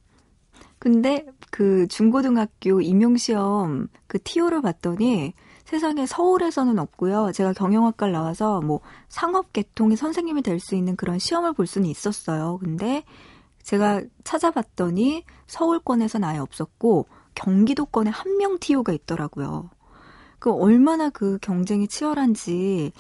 근데 0.80 1.26
그 1.52 1.88
중고등학교 1.88 2.82
임용시험 2.82 3.88
그 4.08 4.20
TO를 4.22 4.62
봤더니 4.62 5.34
세상에 5.66 6.06
서울에서는 6.06 6.78
없고요. 6.78 7.32
제가 7.34 7.54
경영학과를 7.54 8.14
나와서 8.14 8.62
뭐 8.62 8.82
상업 9.10 9.52
계통의 9.52 9.98
선생님이 9.98 10.44
될 10.44 10.60
수 10.60 10.76
있는 10.76 10.96
그런 10.96 11.18
시험을 11.18 11.54
볼 11.54 11.66
수는 11.66 11.90
있었어요. 11.90 12.60
근데 12.60 13.04
제가 13.64 14.04
찾아봤더니 14.24 15.24
서울권에서는 15.48 16.28
아예 16.28 16.38
없었고 16.38 17.08
경기도권에 17.34 18.12
한 18.12 18.38
명 18.38 18.58
TO가 18.60 18.94
있더라고요. 18.94 19.70
그 20.40 20.52
얼마나 20.52 21.10
그 21.10 21.38
경쟁이 21.42 21.88
치열한지 21.88 22.92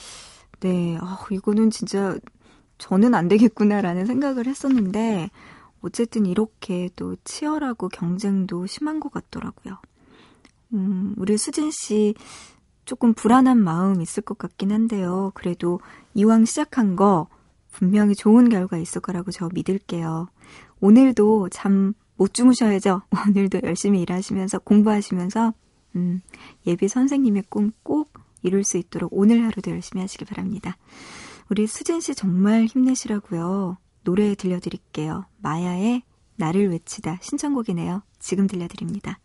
네, 0.59 0.97
아, 0.99 1.25
이거는 1.29 1.69
진짜 1.69 2.17
저는 2.77 3.13
안 3.13 3.27
되겠구나라는 3.27 4.05
생각을 4.05 4.47
했었는데 4.47 5.29
어쨌든 5.81 6.25
이렇게 6.25 6.89
또 6.95 7.15
치열하고 7.23 7.89
경쟁도 7.89 8.65
심한 8.65 8.99
것 8.99 9.11
같더라고요. 9.11 9.77
음, 10.73 11.13
우리 11.17 11.37
수진 11.37 11.71
씨 11.71 12.15
조금 12.85 13.13
불안한 13.13 13.57
마음 13.57 14.01
있을 14.01 14.23
것 14.23 14.37
같긴 14.37 14.71
한데요. 14.71 15.31
그래도 15.35 15.79
이왕 16.13 16.45
시작한 16.45 16.95
거 16.95 17.27
분명히 17.71 18.15
좋은 18.15 18.49
결과 18.49 18.77
있을 18.77 19.01
거라고 19.01 19.31
저 19.31 19.49
믿을게요. 19.53 20.29
오늘도 20.79 21.49
잠 21.49 21.93
못 22.17 22.33
주무셔야죠. 22.33 23.01
오늘도 23.27 23.61
열심히 23.63 24.01
일하시면서 24.01 24.59
공부하시면서 24.59 25.53
음, 25.95 26.21
예비 26.67 26.87
선생님의 26.87 27.43
꿈 27.49 27.71
꼭 27.83 28.11
이룰 28.45 28.63
수 28.63 28.77
있도록 28.77 29.11
오늘 29.13 29.43
하루도 29.43 29.71
열심히 29.71 30.01
하시기 30.01 30.23
바랍니다. 30.25 30.77
우리 31.49 31.67
수진 31.67 31.99
씨 31.99 32.13
정말 32.13 32.65
힘내시라고요. 32.65 33.77
노래 34.03 34.35
들려드릴게요. 34.35 35.25
마야의 35.37 36.03
나를 36.35 36.69
외치다 36.69 37.17
신청곡이네요. 37.21 38.03
지금 38.19 38.47
들려드립니다. 38.47 39.19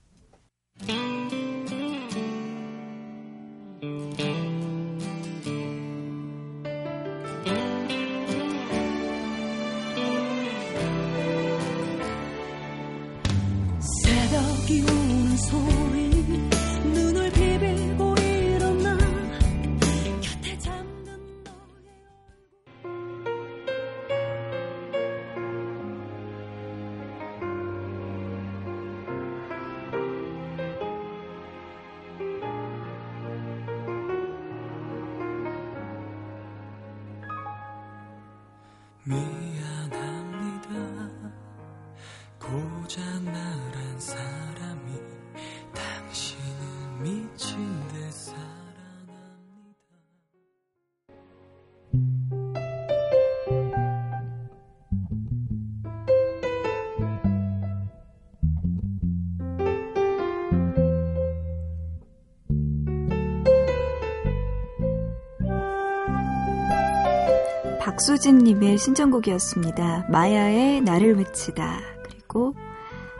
박수진님의 68.00 68.78
신청곡이었습니다. 68.78 70.06
마야의 70.08 70.80
나를 70.80 71.18
외치다. 71.18 71.80
그리고 72.02 72.54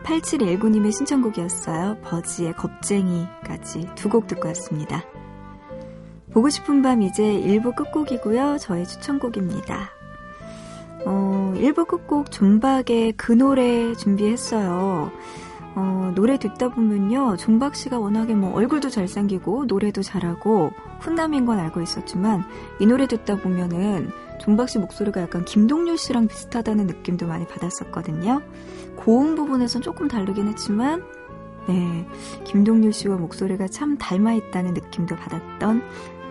8719님의 0.05 0.91
신청곡이었어요. 0.91 1.99
버지의 2.03 2.55
겁쟁이까지 2.55 3.91
두 3.95 4.09
곡 4.09 4.27
듣고 4.27 4.49
왔습니다. 4.49 5.05
보고 6.33 6.49
싶은 6.49 6.81
밤 6.81 7.03
이제 7.03 7.23
1부 7.23 7.77
끝곡이고요. 7.77 8.57
저의 8.59 8.87
추천곡입니다. 8.87 9.91
어, 11.05 11.53
1부 11.57 11.87
끝곡 11.87 12.31
존박의 12.31 13.13
그 13.19 13.33
노래 13.33 13.95
준비했어요. 13.95 15.13
어, 15.75 16.13
노래 16.15 16.39
듣다 16.39 16.69
보면요. 16.69 17.37
종박 17.37 17.77
씨가 17.77 17.99
워낙에 17.99 18.35
뭐 18.35 18.53
얼굴도 18.55 18.91
잘생기고 18.91 19.67
노래도 19.67 20.03
잘하고 20.03 20.73
훈남인 21.01 21.47
건 21.47 21.59
알고 21.59 21.81
있었지만 21.81 22.45
이 22.81 22.87
노래 22.87 23.07
듣다 23.07 23.37
보면은 23.37 24.11
종박 24.41 24.69
씨 24.69 24.79
목소리가 24.79 25.21
약간 25.21 25.45
김동률 25.45 25.99
씨랑 25.99 26.27
비슷하다는 26.27 26.87
느낌도 26.87 27.27
많이 27.27 27.47
받았었거든요. 27.47 28.41
고음 28.97 29.35
부분에선 29.37 29.83
조금 29.83 30.09
다르긴 30.09 30.49
했지만 30.49 31.05
네, 31.69 32.07
김동률 32.45 32.93
씨와 32.93 33.17
목소리가 33.17 33.69
참 33.69 33.97
닮아 33.97 34.33
있다는 34.33 34.75
느낌도 34.75 35.15
받았던 35.17 35.83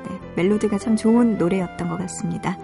네, 0.10 0.20
멜로디가 0.36 0.78
참 0.80 0.96
좋은 0.96 1.38
노래였던 1.38 1.88
것 1.88 1.98
같습니다. 1.98 2.58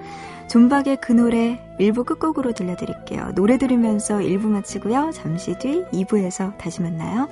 존박의 0.48 0.98
그 1.02 1.12
노래 1.12 1.60
1부 1.80 2.06
끝곡으로 2.06 2.54
들려드릴게요. 2.54 3.34
노래 3.36 3.58
들으면서 3.58 4.18
1부 4.18 4.48
마치고요. 4.48 5.12
잠시 5.14 5.58
뒤 5.58 5.84
2부에서 5.92 6.58
다시 6.58 6.82
만나요. 6.82 7.28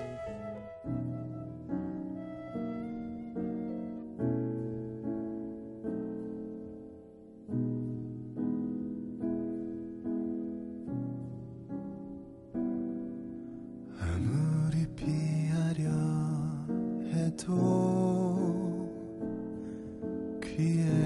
모두 20.63 21.03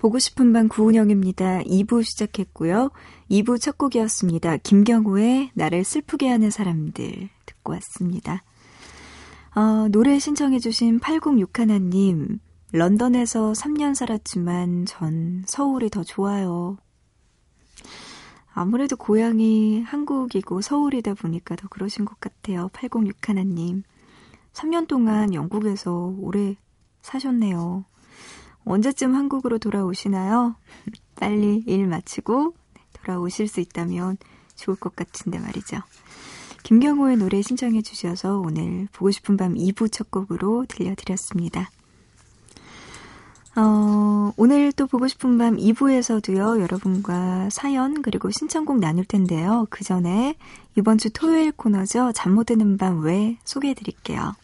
보고 0.00 0.18
싶은 0.18 0.54
밤 0.54 0.66
구은영입니다. 0.68 1.60
2부 1.64 2.02
시작했고요. 2.02 2.90
2부 3.30 3.60
첫 3.60 3.76
곡이었습니다. 3.76 4.56
김경호의 4.56 5.50
나를 5.52 5.84
슬프게 5.84 6.26
하는 6.26 6.50
사람들 6.50 7.28
듣고 7.44 7.74
왔습니다. 7.74 8.42
어, 9.54 9.88
노래 9.90 10.18
신청해주신 10.18 11.00
8061님, 11.00 12.38
런던에서 12.72 13.52
3년 13.52 13.94
살았지만 13.94 14.86
전 14.86 15.44
서울이 15.46 15.90
더 15.90 16.02
좋아요. 16.02 16.78
아무래도 18.54 18.96
고향이 18.96 19.82
한국이고 19.82 20.62
서울이다 20.62 21.12
보니까 21.12 21.56
더 21.56 21.68
그러신 21.68 22.06
것 22.06 22.18
같아요. 22.20 22.70
8061님. 22.72 23.82
3년 24.54 24.88
동안 24.88 25.34
영국에서 25.34 26.14
오래 26.18 26.56
사셨네요. 27.02 27.84
언제쯤 28.64 29.14
한국으로 29.14 29.58
돌아오시나요? 29.58 30.54
빨리 31.16 31.62
일 31.66 31.86
마치고 31.86 32.54
돌아오실 32.92 33.48
수 33.48 33.60
있다면 33.60 34.16
좋을 34.56 34.76
것 34.76 34.94
같은데 34.94 35.38
말이죠. 35.38 35.78
김경호의 36.62 37.16
노래 37.16 37.40
신청해 37.42 37.82
주셔서 37.82 38.38
오늘 38.38 38.86
보고 38.92 39.10
싶은 39.10 39.36
밤 39.36 39.54
2부 39.54 39.90
첫 39.90 40.10
곡으로 40.10 40.66
들려드렸습니다. 40.68 41.70
어, 43.56 44.32
오늘 44.36 44.70
또 44.72 44.86
보고 44.86 45.08
싶은 45.08 45.36
밤 45.38 45.56
2부에서도요, 45.56 46.60
여러분과 46.60 47.48
사연, 47.50 48.00
그리고 48.02 48.30
신청곡 48.30 48.78
나눌 48.78 49.04
텐데요. 49.04 49.66
그 49.70 49.82
전에 49.84 50.36
이번 50.76 50.98
주 50.98 51.10
토요일 51.10 51.50
코너죠. 51.52 52.12
잠 52.14 52.34
못 52.34 52.44
드는 52.44 52.76
밤 52.76 53.00
왜 53.02 53.38
소개해 53.44 53.74
드릴게요. 53.74 54.34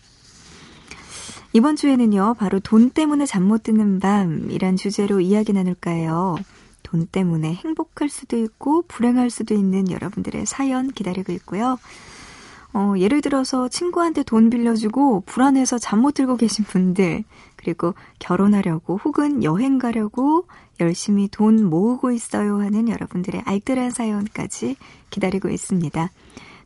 이번 1.56 1.74
주에는요, 1.74 2.34
바로 2.38 2.60
돈 2.60 2.90
때문에 2.90 3.24
잠 3.24 3.46
못 3.46 3.62
드는 3.62 3.98
밤이란 3.98 4.76
주제로 4.76 5.20
이야기 5.20 5.54
나눌까 5.54 5.90
해요. 5.90 6.36
돈 6.82 7.06
때문에 7.06 7.54
행복할 7.54 8.10
수도 8.10 8.36
있고 8.36 8.82
불행할 8.88 9.30
수도 9.30 9.54
있는 9.54 9.90
여러분들의 9.90 10.44
사연 10.44 10.90
기다리고 10.90 11.32
있고요. 11.32 11.78
어, 12.74 12.92
예를 12.98 13.22
들어서 13.22 13.68
친구한테 13.68 14.22
돈 14.22 14.50
빌려주고 14.50 15.22
불안해서 15.24 15.78
잠 15.78 16.00
못 16.02 16.12
들고 16.12 16.36
계신 16.36 16.62
분들, 16.66 17.24
그리고 17.56 17.94
결혼하려고 18.18 19.00
혹은 19.02 19.42
여행 19.42 19.78
가려고 19.78 20.46
열심히 20.78 21.26
돈 21.26 21.64
모으고 21.64 22.10
있어요 22.10 22.60
하는 22.60 22.90
여러분들의 22.90 23.44
알뜰한 23.46 23.92
사연까지 23.92 24.76
기다리고 25.08 25.48
있습니다. 25.48 26.10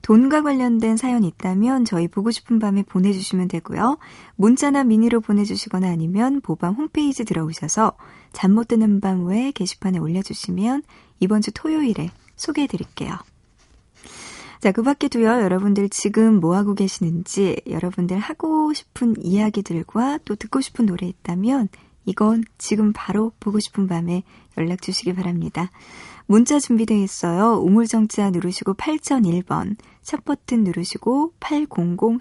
돈과 0.02 0.42
관련된 0.42 0.96
사연이 0.96 1.28
있다면 1.28 1.84
저희 1.84 2.08
보고 2.08 2.30
싶은 2.30 2.58
밤에 2.58 2.82
보내주시면 2.82 3.48
되고요. 3.48 3.98
문자나 4.36 4.84
미니로 4.84 5.20
보내주시거나 5.20 5.88
아니면 5.88 6.40
보밤 6.40 6.74
홈페이지 6.74 7.24
들어오셔서 7.24 7.96
잠 8.32 8.52
못 8.52 8.68
드는 8.68 9.00
밤외 9.00 9.52
게시판에 9.52 9.98
올려주시면 9.98 10.82
이번 11.20 11.42
주 11.42 11.50
토요일에 11.52 12.10
소개해 12.36 12.66
드릴게요. 12.66 13.14
자, 14.60 14.72
그 14.72 14.82
밖에도요, 14.82 15.26
여러분들 15.26 15.88
지금 15.88 16.38
뭐하고 16.38 16.74
계시는지, 16.74 17.62
여러분들 17.68 18.18
하고 18.18 18.74
싶은 18.74 19.16
이야기들과 19.22 20.18
또 20.26 20.34
듣고 20.34 20.60
싶은 20.60 20.84
노래 20.84 21.06
있다면, 21.06 21.68
이건 22.04 22.44
지금 22.58 22.92
바로 22.92 23.32
보고 23.40 23.58
싶은 23.58 23.86
밤에 23.86 24.22
연락 24.58 24.82
주시기 24.82 25.14
바랍니다. 25.14 25.70
문자 26.30 26.60
준비되어 26.60 26.96
있어요. 26.98 27.60
우물정자 27.60 28.30
누르시고 28.30 28.74
8001번, 28.74 29.74
첫 30.00 30.24
버튼 30.24 30.62
누르시고 30.62 31.32
8001. 31.40 32.18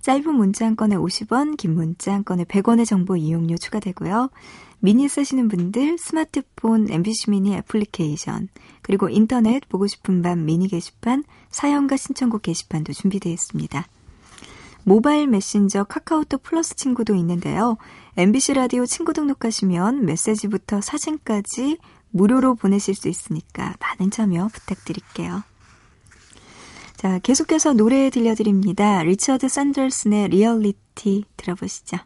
짧은 0.00 0.34
문자 0.34 0.64
한 0.64 0.74
건에 0.74 0.96
50원, 0.96 1.58
긴 1.58 1.74
문자 1.74 2.14
한 2.14 2.24
건에 2.24 2.44
100원의 2.44 2.86
정보 2.86 3.14
이용료 3.14 3.58
추가되고요. 3.58 4.30
미니 4.78 5.06
쓰시는 5.06 5.48
분들 5.48 5.98
스마트폰 5.98 6.90
MBC 6.90 7.28
미니 7.28 7.56
애플리케이션 7.56 8.48
그리고 8.80 9.10
인터넷 9.10 9.68
보고 9.68 9.86
싶은 9.86 10.22
밤 10.22 10.46
미니 10.46 10.66
게시판 10.66 11.24
사연과 11.50 11.98
신청곡 11.98 12.40
게시판도 12.40 12.94
준비되어 12.94 13.30
있습니다. 13.30 13.86
모바일 14.84 15.26
메신저 15.26 15.84
카카오톡 15.84 16.42
플러스 16.42 16.74
친구도 16.74 17.14
있는데요. 17.16 17.76
MBC 18.16 18.54
라디오 18.54 18.86
친구 18.86 19.12
등록하시면 19.12 20.06
메시지부터 20.06 20.80
사진까지 20.80 21.76
무료로 22.10 22.54
보내실 22.54 22.94
수 22.94 23.08
있으니까 23.08 23.74
많은 23.80 24.10
참여 24.10 24.48
부탁드릴게요. 24.48 25.42
자, 26.96 27.18
계속해서 27.20 27.74
노래 27.74 28.10
들려드립니다. 28.10 29.02
리처드 29.02 29.48
샌더슨의 29.48 30.28
리얼리티 30.28 31.24
들어보시죠. 31.36 31.98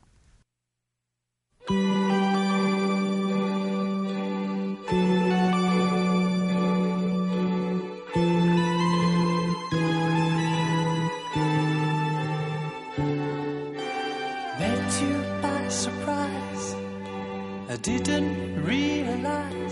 Didn't 17.83 18.65
realize 18.65 19.72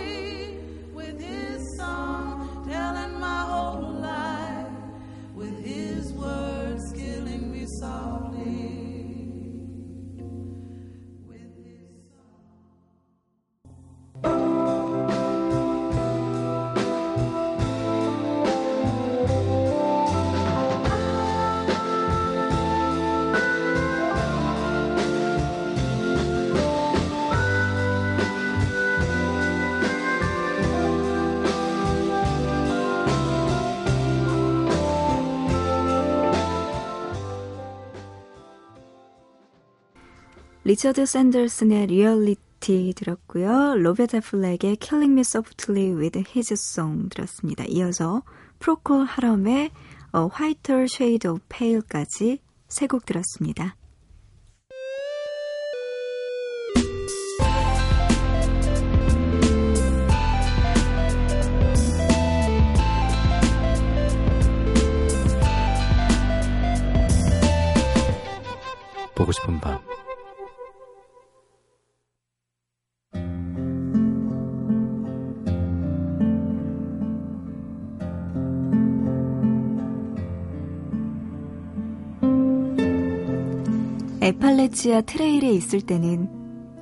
리처드 40.71 41.05
샌더슨의 41.05 41.87
리얼리티 41.87 42.93
들었고요. 42.95 43.75
로버타 43.75 44.21
플랙의 44.21 44.77
Killing 44.77 45.11
Me 45.11 45.19
Softly 45.19 45.91
with 45.91 46.17
His 46.17 46.53
Song 46.53 47.09
들었습니다. 47.09 47.65
이어서 47.67 48.23
프로콜 48.59 49.03
하럼의 49.03 49.71
A 50.15 50.29
Whiter 50.33 50.83
Shade 50.83 51.29
of 51.29 51.41
Pale까지 51.49 52.39
세 52.69 52.87
곡 52.87 53.05
들었습니다. 53.05 53.75
보고 69.13 69.33
싶은 69.33 69.59
밤 69.59 69.77
에팔레치아 84.21 85.01
트레일에 85.01 85.51
있을 85.51 85.81
때는 85.81 86.29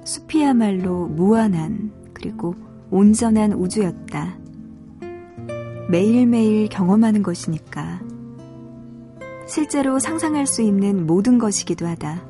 숲이야말로 0.03 1.07
무한한 1.07 1.91
그리고 2.13 2.53
온전한 2.91 3.53
우주였다. 3.53 4.37
매일매일 5.89 6.67
경험하는 6.67 7.23
것이니까. 7.23 8.01
실제로 9.47 9.99
상상할 9.99 10.45
수 10.47 10.61
있는 10.61 11.07
모든 11.07 11.39
것이기도 11.39 11.87
하다. 11.87 12.25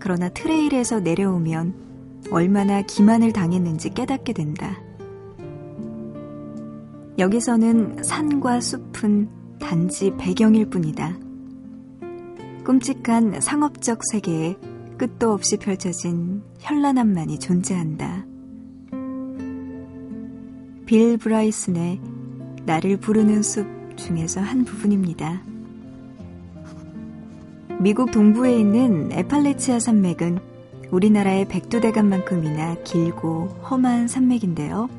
그러나 0.00 0.28
트레일에서 0.28 0.98
내려오면 0.98 1.74
얼마나 2.32 2.82
기만을 2.82 3.32
당했는지 3.32 3.90
깨닫게 3.90 4.32
된다. 4.32 4.76
여기서는 7.16 8.02
산과 8.02 8.60
숲은 8.60 9.28
단지 9.60 10.12
배경일 10.18 10.68
뿐이다. 10.68 11.27
끔찍한 12.68 13.40
상업적 13.40 14.00
세계에 14.12 14.54
끝도 14.98 15.32
없이 15.32 15.56
펼쳐진 15.56 16.42
현란함만이 16.58 17.38
존재한다. 17.38 18.26
빌 20.84 21.16
브라이슨의 21.16 21.98
나를 22.66 22.98
부르는 22.98 23.42
숲 23.42 23.66
중에서 23.96 24.42
한 24.42 24.66
부분입니다. 24.66 25.40
미국 27.80 28.10
동부에 28.10 28.60
있는 28.60 29.12
에팔레치아 29.12 29.78
산맥은 29.78 30.38
우리나라의 30.90 31.48
백두대간만큼이나 31.48 32.82
길고 32.84 33.46
험한 33.70 34.08
산맥인데요. 34.08 34.90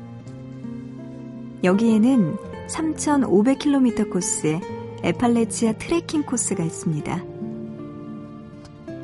여기에는 1.62 2.36
3,500km 2.66 4.10
코스의 4.10 4.60
에팔레치아 5.04 5.74
트레킹 5.74 6.24
코스가 6.24 6.64
있습니다. 6.64 7.29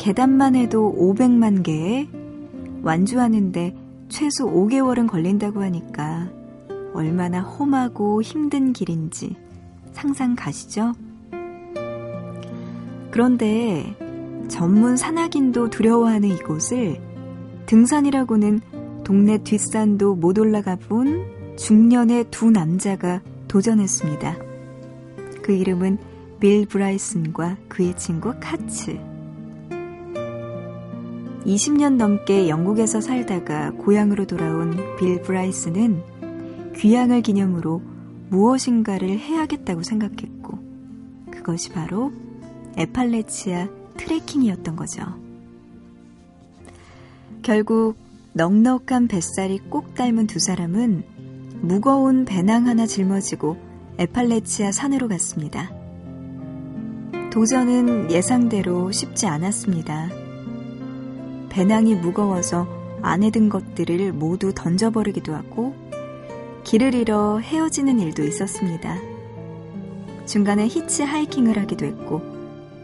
계단만 0.07 0.55
해도 0.55 0.95
500만 0.97 1.65
개에 1.65 2.09
완주하는데 2.83 3.75
최소 4.09 4.47
5개월은 4.47 5.09
걸린다고 5.09 5.61
하니까 5.61 6.29
얼마나 6.95 7.41
험하고 7.41 8.23
힘든 8.23 8.73
길인지 8.73 9.35
상상 9.91 10.37
가시죠? 10.37 10.93
그런데 13.11 13.97
전문 14.47 14.97
산악인도 14.97 15.71
두려워하는 15.71 16.29
이곳을 16.29 17.01
등산이라고는 17.67 18.61
동네 19.03 19.39
뒷산도 19.39 20.15
못 20.15 20.39
올라가 20.39 20.77
본 20.77 21.57
중년의 21.57 22.27
두 22.31 22.53
남자가 22.53 23.23
도전했습니다. 23.49 24.37
그 25.43 25.51
이름은 25.51 25.99
빌 26.39 26.65
브라이슨과 26.65 27.57
그의 27.69 27.97
친구 27.97 28.33
카츠. 28.39 29.16
20년 31.47 31.95
넘게 31.97 32.49
영국에서 32.49 33.01
살다가 33.01 33.71
고향으로 33.71 34.27
돌아온 34.27 34.97
빌 34.99 35.23
브라이슨은 35.23 36.03
귀향을 36.75 37.23
기념으로 37.23 37.81
무엇인가를 38.31 39.09
해야겠다고 39.21 39.85
생각했고, 39.85 40.59
그것이 41.31 41.71
바로 41.71 42.13
에팔레치아 42.77 43.69
트레킹이었던 43.97 44.75
거죠. 44.75 45.03
결국 47.43 47.95
넉넉한 48.33 49.07
뱃살이 49.07 49.61
꼭 49.71 49.95
닮은 49.95 50.27
두 50.27 50.41
사람은 50.41 51.05
무거운 51.63 52.25
배낭 52.25 52.67
하나 52.67 52.87
짊어지고 52.87 53.57
에팔레치아 53.99 54.73
산으로 54.73 55.07
갔습니다. 55.07 55.71
도전은 57.31 58.11
예상대로 58.11 58.91
쉽지 58.91 59.27
않았습니다. 59.27 60.26
배낭이 61.57 61.95
무거워서 61.95 62.69
안에 63.01 63.31
든 63.31 63.49
것들을 63.49 64.13
모두 64.13 64.53
던져버리기도 64.55 65.35
하고 65.35 65.75
길을 66.65 66.95
잃어 66.95 67.39
헤어지는 67.39 67.99
일도 67.99 68.25
있었습니다. 68.25 68.99
중간에 70.27 70.67
히치 70.67 71.05
하이킹을 71.05 71.57
하기도 71.57 71.87
했고 71.87 72.21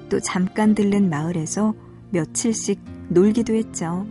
또 0.08 0.20
잠깐 0.20 0.74
들른 0.74 1.11
마을에서 1.11 1.74
며칠씩 2.12 2.80
놀기도 3.11 3.52
했죠. 3.52 4.06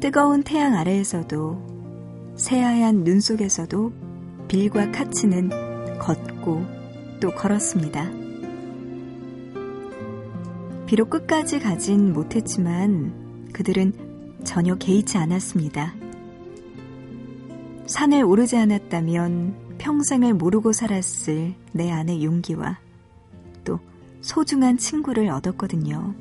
뜨거운 0.00 0.42
태양 0.42 0.74
아래에서도 0.74 2.34
새하얀 2.36 3.02
눈 3.02 3.20
속에서도 3.20 3.92
빌과 4.48 4.92
카츠는 4.92 5.98
걷고 5.98 6.66
또 7.18 7.30
걸었습니다. 7.30 8.21
비록 10.92 11.08
끝까지 11.08 11.58
가진 11.58 12.12
못했지만 12.12 13.48
그들은 13.54 13.94
전혀 14.44 14.74
개의치 14.74 15.16
않았습니다. 15.16 15.94
산을 17.86 18.24
오르지 18.24 18.58
않았다면 18.58 19.78
평생을 19.78 20.34
모르고 20.34 20.72
살았을 20.72 21.54
내 21.72 21.90
안의 21.90 22.22
용기와 22.22 22.78
소중한 24.20 24.76
친구를 24.76 25.30
얻었거든요. 25.30 26.14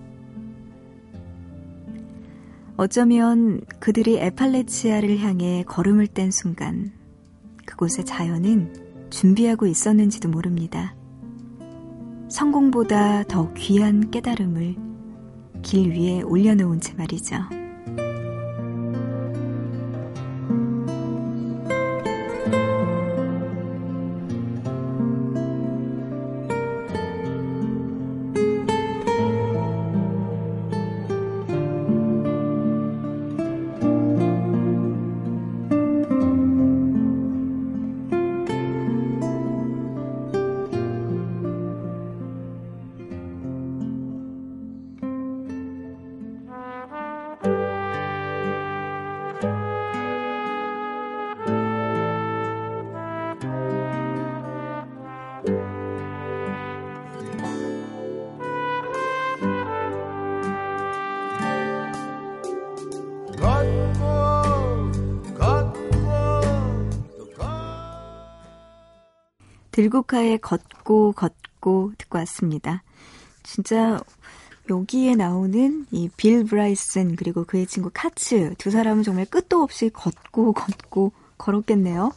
어쩌면 2.78 3.60
그들이 3.82 4.20
에팔레치아를 4.20 5.20
향해 5.20 5.66
걸음을 5.68 6.08
뗀 6.08 6.32
순간 6.32 6.94
그곳의 7.66 8.06
자연은 8.06 9.10
준비하고 9.10 9.68
있었는지도 9.68 10.30
모릅니다. 10.30 10.96
성공보다 12.32 13.24
더 13.24 13.54
귀한 13.56 14.10
깨달음을 14.10 14.76
길 15.62 15.92
위에 15.92 16.22
올려놓은 16.22 16.80
채 16.80 16.94
말이죠. 16.94 17.61
들국화에 69.82 70.38
걷고 70.38 71.14
걷고 71.14 71.94
듣고 71.98 72.20
왔습니다. 72.20 72.84
진짜 73.42 74.00
여기에 74.70 75.16
나오는 75.16 75.88
이 75.90 76.08
빌 76.18 76.44
브라이슨 76.44 77.16
그리고 77.16 77.46
그의 77.46 77.66
친구 77.66 77.90
카츠 77.92 78.54
두 78.60 78.70
사람은 78.70 79.02
정말 79.02 79.26
끝도 79.26 79.64
없이 79.64 79.90
걷고 79.90 80.54
걷고 80.54 81.14
걸었겠네요. 81.40 82.12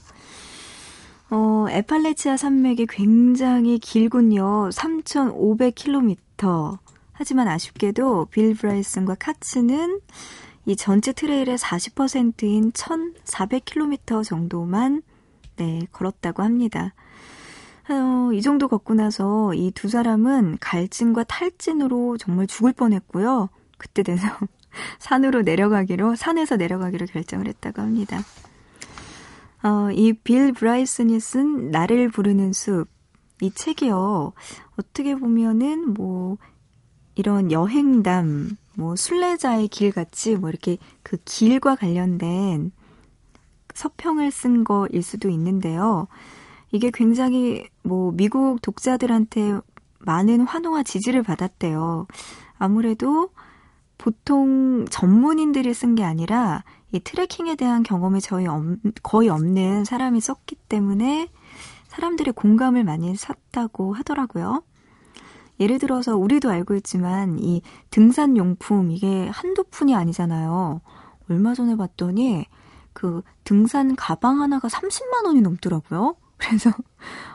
어, 1.31 1.67
에팔레치아 1.71 2.37
산맥이 2.37 2.85
굉장히 2.87 3.79
길군요. 3.79 4.69
3,500km. 4.69 6.79
하지만 7.13 7.49
아쉽게도 7.49 8.27
빌 8.27 8.55
브라이슨과 8.55 9.15
카츠는 9.15 10.01
이 10.67 10.77
전체 10.77 11.15
트레일의 11.15 11.57
40%인 11.57 12.73
1,400km 12.73 14.23
정도만 14.23 15.03
네, 15.57 15.81
걸었다고 15.93 16.43
합니다. 16.43 16.93
어, 17.89 18.33
이 18.33 18.41
정도 18.41 18.69
걷고 18.69 18.95
나서 18.95 19.53
이 19.55 19.71
두 19.73 19.89
사람은 19.89 20.59
갈증과 20.61 21.25
탈진으로 21.25 22.17
정말 22.17 22.47
죽을 22.47 22.73
뻔했고요. 22.73 23.51
그때 23.77 24.03
돼서 24.03 24.27
산으로 24.99 25.43
내려가기로, 25.43 26.17
산에서 26.17 26.57
내려가기로 26.57 27.07
결정을 27.07 27.47
했다고 27.49 27.83
합니다. 27.83 28.21
어, 29.63 29.91
이빌 29.93 30.53
브라이슨이 30.53 31.21
쓴 31.21 31.71
나를 31.71 32.09
부르는 32.11 32.53
숲, 32.53 32.87
이 33.41 33.51
책이요. 33.51 34.33
어떻게 34.77 35.15
보면은 35.15 35.95
뭐, 35.95 36.39
이런 37.15 37.51
여행담, 37.53 38.57
뭐, 38.77 38.97
순례자의 38.97 39.69
길 39.69 39.93
같이 39.93 40.37
뭐 40.37 40.49
이렇게 40.51 40.79
그 41.03 41.17
길과 41.25 41.77
관련된 41.77 42.73
서평을 43.75 44.31
쓴 44.31 44.65
거일 44.65 45.03
수도 45.03 45.29
있는데요. 45.29 46.09
이게 46.75 46.91
굉장히 46.93 47.69
뭐 47.85 48.11
미국 48.11 48.61
독자들한테 48.61 49.61
많은 50.01 50.41
환호와 50.41 50.83
지지를 50.83 51.23
받았대요. 51.23 52.09
아무래도 52.59 53.31
보통 53.97 54.85
전문인들이 54.91 55.73
쓴 55.73 55.95
게 55.95 56.03
아니라 56.03 56.65
이 56.91 56.99
트레킹에 56.99 57.55
대한 57.55 57.85
경험이 57.85 58.21
저희 58.21 58.47
거의 59.05 59.29
없는 59.29 59.85
사람이 59.85 60.21
썼기 60.21 60.57
때문에 60.69 61.29
사람들이 61.87 62.33
공감을 62.33 62.83
많이 62.83 63.15
샀다고 63.15 63.93
하더라고요. 63.93 64.65
예를 65.61 65.79
들어서 65.79 66.17
우리도 66.17 66.51
알고 66.51 66.75
있지만 66.75 67.39
이 67.39 67.63
등산 67.91 68.37
용품 68.37 68.91
이게 68.91 69.29
한두 69.29 69.63
푼이 69.71 69.95
아니잖아요. 69.95 70.81
얼마 71.31 71.55
전에 71.55 71.77
봤더니 71.77 72.47
그 72.93 73.23
등산 73.45 73.95
가방 73.95 74.41
하나가 74.43 74.67
30만 74.67 75.25
원이 75.27 75.41
넘더라고요. 75.41 76.17
그래서 76.47 76.71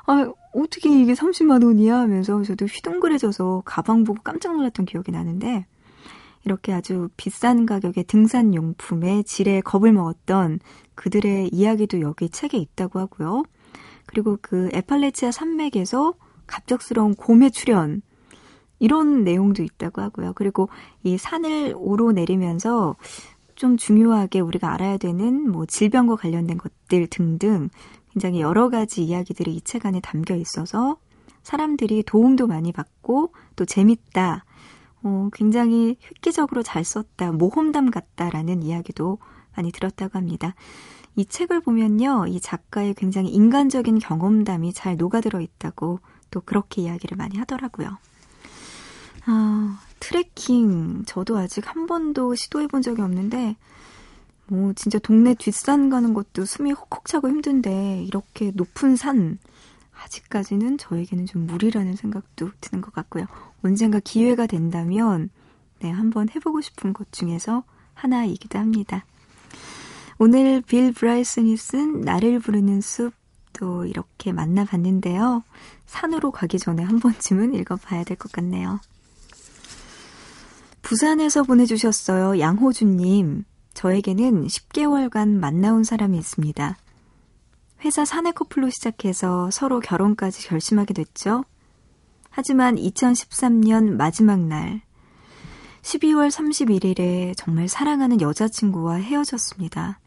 아 0.05 0.31
어떻게 0.53 0.89
이게 0.89 1.13
30만 1.13 1.63
원이야 1.63 1.97
하면서 1.97 2.41
저도 2.43 2.65
휘둥그레져서 2.65 3.63
가방 3.65 4.03
보고 4.03 4.21
깜짝 4.23 4.55
놀랐던 4.55 4.85
기억이 4.85 5.11
나는데 5.11 5.65
이렇게 6.45 6.73
아주 6.73 7.09
비싼 7.17 7.65
가격의 7.65 8.05
등산 8.05 8.55
용품의 8.55 9.23
질에 9.25 9.61
겁을 9.61 9.91
먹었던 9.91 10.59
그들의 10.95 11.49
이야기도 11.49 12.01
여기 12.01 12.29
책에 12.29 12.57
있다고 12.57 12.99
하고요. 12.99 13.43
그리고 14.05 14.37
그 14.41 14.69
에팔레치아 14.73 15.31
산맥에서 15.31 16.13
갑작스러운 16.47 17.13
곰의 17.13 17.51
출현 17.51 18.01
이런 18.79 19.23
내용도 19.23 19.61
있다고 19.61 20.01
하고요. 20.01 20.33
그리고 20.33 20.69
이 21.03 21.17
산을 21.17 21.75
오르내리면서 21.77 22.95
좀 23.55 23.75
중요하게 23.75 24.39
우리가 24.39 24.73
알아야 24.73 24.97
되는 24.97 25.51
뭐 25.51 25.65
질병과 25.65 26.15
관련된 26.15 26.57
것들 26.57 27.07
등등 27.07 27.69
굉장히 28.11 28.41
여러 28.41 28.69
가지 28.69 29.03
이야기들이 29.03 29.55
이 29.55 29.61
책 29.61 29.85
안에 29.85 29.99
담겨 29.99 30.35
있어서 30.35 30.97
사람들이 31.43 32.03
도움도 32.03 32.47
많이 32.47 32.71
받고 32.71 33.33
또 33.55 33.65
재밌다. 33.65 34.45
어, 35.03 35.29
굉장히 35.33 35.97
획기적으로 36.03 36.63
잘 36.63 36.83
썼다. 36.83 37.31
모험담 37.31 37.91
같다라는 37.91 38.63
이야기도 38.63 39.17
많이 39.55 39.71
들었다고 39.71 40.17
합니다. 40.17 40.55
이 41.15 41.25
책을 41.25 41.61
보면요. 41.61 42.25
이 42.27 42.39
작가의 42.39 42.93
굉장히 42.95 43.29
인간적인 43.29 43.99
경험담이 43.99 44.73
잘 44.73 44.97
녹아들어 44.97 45.41
있다고 45.41 45.99
또 46.31 46.41
그렇게 46.41 46.83
이야기를 46.83 47.17
많이 47.17 47.37
하더라고요. 47.37 47.97
아, 49.25 49.79
트레킹. 49.99 51.03
저도 51.05 51.37
아직 51.37 51.69
한 51.69 51.87
번도 51.87 52.35
시도해 52.35 52.67
본 52.67 52.81
적이 52.81 53.01
없는데, 53.01 53.55
뭐, 54.49 54.73
진짜 54.73 54.99
동네 54.99 55.33
뒷산 55.33 55.89
가는 55.89 56.13
것도 56.13 56.45
숨이 56.45 56.71
헉헉 56.71 57.05
차고 57.05 57.29
힘든데, 57.29 58.03
이렇게 58.03 58.51
높은 58.53 58.95
산. 58.95 59.37
아직까지는 60.03 60.77
저에게는 60.77 61.25
좀 61.25 61.45
무리라는 61.45 61.95
생각도 61.95 62.51
드는 62.61 62.81
것 62.81 62.93
같고요. 62.93 63.25
언젠가 63.63 63.99
기회가 63.99 64.47
된다면, 64.47 65.29
네, 65.79 65.89
한번 65.89 66.27
해보고 66.29 66.61
싶은 66.61 66.93
것 66.93 67.11
중에서 67.11 67.63
하나이기도 67.93 68.57
합니다. 68.59 69.05
오늘 70.17 70.61
빌 70.61 70.91
브라이슨이 70.93 71.55
쓴 71.57 72.01
나를 72.01 72.39
부르는 72.39 72.81
숲도 72.81 73.85
이렇게 73.85 74.31
만나봤는데요. 74.33 75.43
산으로 75.85 76.31
가기 76.31 76.59
전에 76.59 76.83
한 76.83 76.99
번쯤은 76.99 77.53
읽어봐야 77.55 78.03
될 78.03 78.17
것 78.17 78.31
같네요. 78.31 78.79
부산에서 80.81 81.43
보내주셨어요. 81.43 82.39
양호준님. 82.39 83.43
저에게는 83.79 84.45
10개월간 84.45 85.29
만나온 85.29 85.85
사람이 85.85 86.17
있습니다. 86.17 86.77
회사 87.85 88.03
사내 88.03 88.33
커플로 88.33 88.69
시작해서 88.69 89.49
서로 89.51 89.79
결혼까지 89.79 90.45
결심하게 90.49 90.93
됐죠. 90.93 91.45
하지만 92.29 92.75
2013년 92.75 93.95
마지막 93.95 94.41
날, 94.41 94.81
12월 95.81 96.29
31일에 96.29 97.33
정말 97.37 97.69
사랑하는 97.69 98.19
여자친구와 98.19 98.95
헤어졌습니다. 98.95 100.01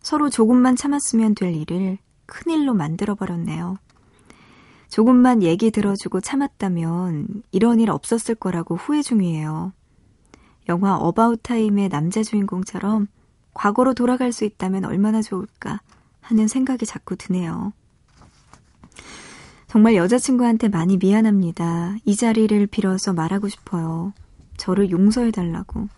서로 0.00 0.30
조금만 0.30 0.76
참았으면 0.76 1.34
될 1.34 1.52
일을 1.52 1.98
큰일로 2.26 2.74
만들어버렸네요. 2.74 3.76
조금만 4.88 5.42
얘기 5.42 5.72
들어주고 5.72 6.20
참았다면 6.20 7.42
이런 7.50 7.80
일 7.80 7.90
없었을 7.90 8.36
거라고 8.36 8.76
후회 8.76 9.02
중이에요. 9.02 9.72
영화 10.68 10.96
어바웃 10.96 11.40
타임의 11.42 11.88
남자 11.88 12.22
주인공처럼 12.22 13.06
과거로 13.52 13.94
돌아갈 13.94 14.32
수 14.32 14.44
있다면 14.44 14.84
얼마나 14.84 15.22
좋을까 15.22 15.80
하는 16.20 16.48
생각이 16.48 16.86
자꾸 16.86 17.16
드네요. 17.16 17.72
정말 19.68 19.96
여자친구한테 19.96 20.68
많이 20.68 20.96
미안합니다. 20.96 21.96
이 22.04 22.16
자리를 22.16 22.66
빌어서 22.68 23.12
말하고 23.12 23.48
싶어요. 23.48 24.12
저를 24.56 24.90
용서해달라고. 24.90 25.88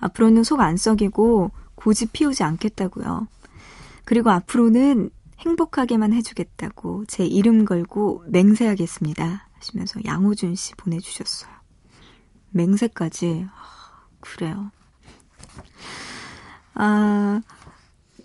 앞으로는 0.00 0.42
속 0.44 0.60
안 0.60 0.76
썩이고 0.76 1.50
고집 1.76 2.12
피우지 2.12 2.42
않겠다고요. 2.42 3.28
그리고 4.04 4.30
앞으로는 4.30 5.10
행복하게만 5.38 6.12
해주겠다고 6.12 7.04
제 7.06 7.24
이름 7.24 7.64
걸고 7.64 8.24
맹세하겠습니다. 8.26 9.48
하시면서 9.52 10.00
양호준 10.04 10.54
씨 10.56 10.74
보내주셨어요. 10.74 11.63
맹세까지. 12.54 13.46
아, 13.50 14.06
그래요. 14.20 14.70
아, 16.74 17.40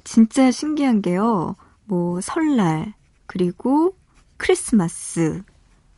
진짜 0.03 0.51
신기한 0.51 1.01
게요. 1.01 1.55
뭐, 1.86 2.21
설날, 2.21 2.93
그리고 3.25 3.97
크리스마스, 4.38 5.43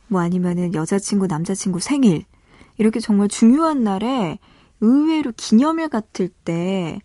뭐 0.08 0.20
아니면은 0.20 0.74
여자친구, 0.74 1.26
남자친구 1.26 1.80
생일, 1.80 2.24
이렇게 2.78 3.00
정말 3.00 3.28
중요한 3.28 3.84
날에 3.84 4.38
의외로 4.80 5.32
기념일 5.36 5.88
같을 5.88 6.28
때 6.28 7.00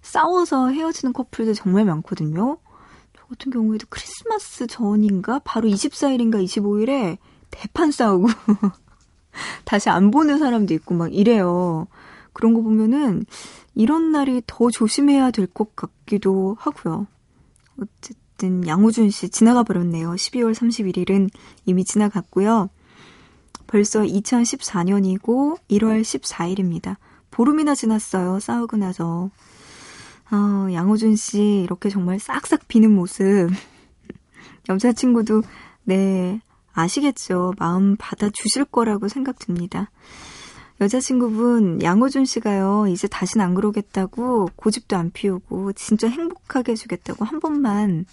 싸워서 0.00 0.70
헤어지는 0.70 1.12
커플들 1.12 1.54
정말 1.54 1.84
많거든요. 1.84 2.58
저 3.16 3.24
같은 3.26 3.52
경우에도 3.52 3.86
크리스마스 3.90 4.66
전인가? 4.66 5.40
바로 5.44 5.68
24일인가 5.68 6.42
25일에 6.42 7.18
대판 7.50 7.90
싸우고 7.90 8.28
다시 9.64 9.88
안 9.90 10.10
보는 10.10 10.38
사람도 10.38 10.74
있고 10.74 10.94
막 10.94 11.12
이래요. 11.14 11.86
그런 12.32 12.54
거 12.54 12.62
보면은 12.62 13.24
이런 13.74 14.12
날이 14.12 14.42
더 14.46 14.70
조심해야 14.70 15.30
될 15.30 15.46
것 15.46 15.74
같기도 15.76 16.56
하고요. 16.58 17.06
어쨌든 17.80 18.66
양호준 18.66 19.10
씨 19.10 19.28
지나가 19.28 19.62
버렸네요. 19.62 20.12
12월 20.12 20.54
31일은 20.54 21.30
이미 21.66 21.84
지나갔고요. 21.84 22.68
벌써 23.66 24.00
2014년이고 24.02 25.58
1월 25.70 26.02
14일입니다. 26.02 26.96
보름이나 27.30 27.74
지났어요. 27.74 28.40
싸우고 28.40 28.76
나서. 28.76 29.30
어, 30.32 30.72
양호준 30.72 31.16
씨 31.16 31.62
이렇게 31.64 31.88
정말 31.88 32.18
싹싹 32.18 32.68
비는 32.68 32.92
모습. 32.92 33.50
여자친구도 34.68 35.42
네 35.84 36.40
아시겠죠. 36.80 37.54
마음 37.58 37.96
받아주실 37.96 38.66
거라고 38.66 39.08
생각 39.08 39.38
듭니다. 39.38 39.90
여자친구분 40.80 41.82
양호준 41.82 42.24
씨가요, 42.24 42.86
이제 42.88 43.06
다신 43.06 43.42
안 43.42 43.54
그러겠다고 43.54 44.48
고집도 44.56 44.96
안 44.96 45.10
피우고 45.10 45.74
진짜 45.74 46.08
행복하게 46.08 46.72
해주겠다고 46.72 47.24
한 47.24 47.38
번만, 47.38 48.06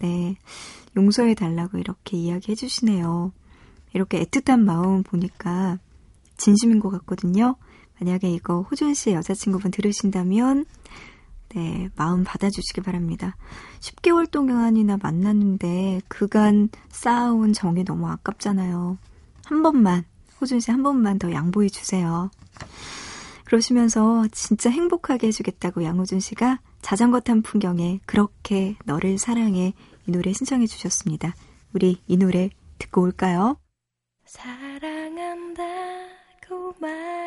네, 0.00 0.36
용서해 0.96 1.34
달라고 1.34 1.78
이렇게 1.78 2.16
이야기해 2.16 2.54
주시네요. 2.54 3.32
이렇게 3.92 4.24
애틋한 4.24 4.60
마음 4.60 5.02
보니까 5.02 5.78
진심인 6.36 6.78
것 6.78 6.90
같거든요. 6.90 7.56
만약에 8.00 8.30
이거 8.30 8.62
호준 8.62 8.94
씨의 8.94 9.16
여자친구분 9.16 9.70
들으신다면, 9.70 10.64
네, 11.54 11.90
마음 11.96 12.24
받아주시기 12.24 12.80
바랍니다. 12.80 13.36
10개월 13.80 14.30
동안이나 14.30 14.96
만났는데 15.02 16.00
그간 16.08 16.68
쌓아온 16.90 17.52
정이 17.52 17.84
너무 17.84 18.08
아깝잖아요. 18.08 18.96
한 19.44 19.62
번만, 19.62 20.04
호준 20.40 20.60
씨 20.60 20.70
한 20.70 20.82
번만 20.82 21.18
더 21.18 21.30
양보해 21.32 21.68
주세요. 21.68 22.30
그러시면서 23.44 24.26
진짜 24.32 24.70
행복하게 24.70 25.26
해주겠다고 25.26 25.84
양호준 25.84 26.20
씨가 26.20 26.60
자전거 26.80 27.20
탄 27.20 27.42
풍경에 27.42 28.00
그렇게 28.06 28.76
너를 28.84 29.18
사랑해 29.18 29.74
이 30.06 30.10
노래 30.10 30.32
신청해 30.32 30.66
주셨습니다. 30.66 31.34
우리 31.74 32.00
이 32.06 32.16
노래 32.16 32.48
듣고 32.78 33.02
올까요? 33.02 33.58
사랑한다고 34.24 35.62
말 36.80 37.21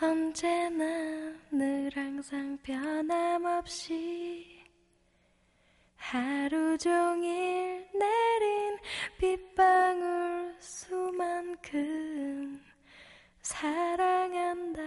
언제나 0.00 0.84
늘 1.50 1.90
항상 1.92 2.56
변함없이 2.62 4.62
하루 5.96 6.78
종일 6.78 7.84
내린 7.92 8.78
빗방울 9.18 10.54
수만큼 10.60 12.62
사랑한다고 13.42 14.86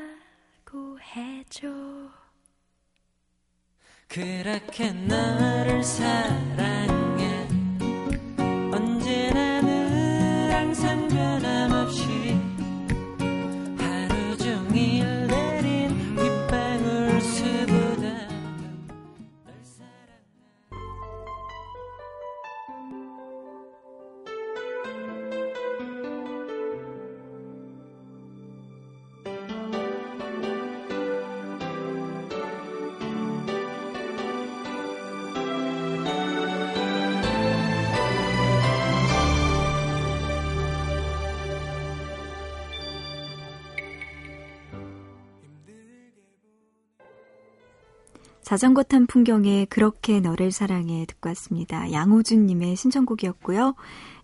해줘. 1.01 1.67
그렇게 4.07 4.93
너를 4.93 5.83
사랑해 5.83 7.00
자전거 48.51 48.83
탄 48.83 49.07
풍경에 49.07 49.63
그렇게 49.69 50.19
너를 50.19 50.51
사랑해 50.51 51.05
듣고 51.05 51.29
왔습니다. 51.29 51.89
양호준님의 51.89 52.75
신청곡이었고요. 52.75 53.75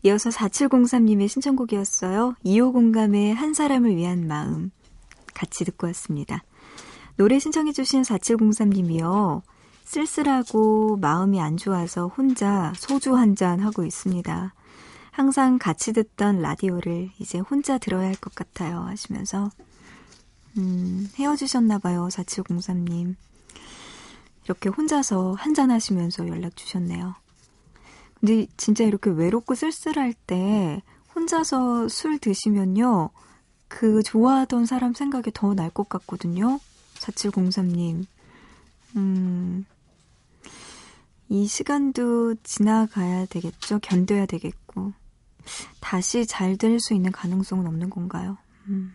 이어서 0.04 0.30
4703님의 0.32 1.30
신청곡이었어요. 1.30 2.36
2호 2.44 2.74
공감의 2.74 3.34
한 3.34 3.54
사람을 3.54 3.96
위한 3.96 4.28
마음 4.28 4.72
같이 5.34 5.64
듣고 5.64 5.88
왔습니다. 5.88 6.44
노래 7.16 7.40
신청해주신 7.40 8.02
4703님이요. 8.02 9.44
쓸쓸하고 9.86 10.98
마음이 10.98 11.40
안 11.40 11.56
좋아서 11.56 12.08
혼자 12.08 12.74
소주 12.76 13.16
한 13.16 13.34
잔 13.34 13.62
하고 13.62 13.86
있습니다. 13.86 14.54
항상 15.12 15.58
같이 15.58 15.94
듣던 15.94 16.42
라디오를 16.42 17.12
이제 17.18 17.40
혼자 17.40 17.78
들어야 17.78 18.08
할 18.08 18.16
것 18.16 18.36
같아요 18.36 18.82
하시면서 18.82 19.52
음, 20.58 21.08
헤어지셨나봐요 21.18 22.10
4703님. 22.10 23.16
이렇게 24.48 24.70
혼자서 24.70 25.34
한잔 25.34 25.72
하시면서 25.72 26.28
연락 26.30 26.56
주셨네요. 26.56 27.16
근데 28.20 28.48
진짜 28.56 28.86
이렇게 28.86 29.10
외롭고 29.10 29.56
쓸쓸할 29.56 30.14
때 30.14 30.82
혼자서 31.14 31.90
술 31.90 32.18
드시면요. 32.18 33.10
그 33.68 34.02
좋아하던 34.04 34.66
사람 34.66 34.94
생각이 34.94 35.32
더 35.34 35.54
날 35.54 35.70
것 35.70 35.90
같거든요. 35.90 36.60
4703님. 36.96 38.06
음, 38.96 39.66
이 41.28 41.46
시간도 41.46 42.36
지나가야 42.44 43.26
되겠죠? 43.26 43.80
견뎌야 43.80 44.26
되겠고. 44.28 44.94
다시 45.82 46.26
잘 46.26 46.58
될 46.58 46.80
수 46.80 46.94
있는 46.94 47.12
가능성은 47.12 47.68
없는 47.68 47.90
건가요? 47.90 48.38
음. 48.70 48.94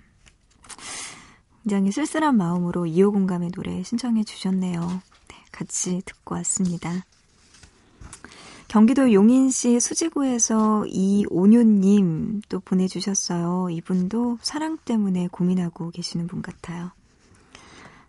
굉장히 1.64 1.92
쓸쓸한 1.92 2.36
마음으로 2.36 2.86
이호 2.86 3.12
공감의 3.12 3.50
노래 3.50 3.82
신청해 3.82 4.24
주셨네요. 4.24 4.80
같이 5.52 6.02
듣고 6.04 6.34
왔습니다. 6.36 7.04
경기도 8.68 9.12
용인시 9.12 9.80
수지구에서 9.80 10.86
이온유님 10.86 12.40
또 12.48 12.58
보내주셨어요. 12.60 13.68
이분도 13.70 14.38
사랑 14.40 14.78
때문에 14.78 15.28
고민하고 15.30 15.90
계시는 15.90 16.26
분 16.26 16.40
같아요. 16.40 16.90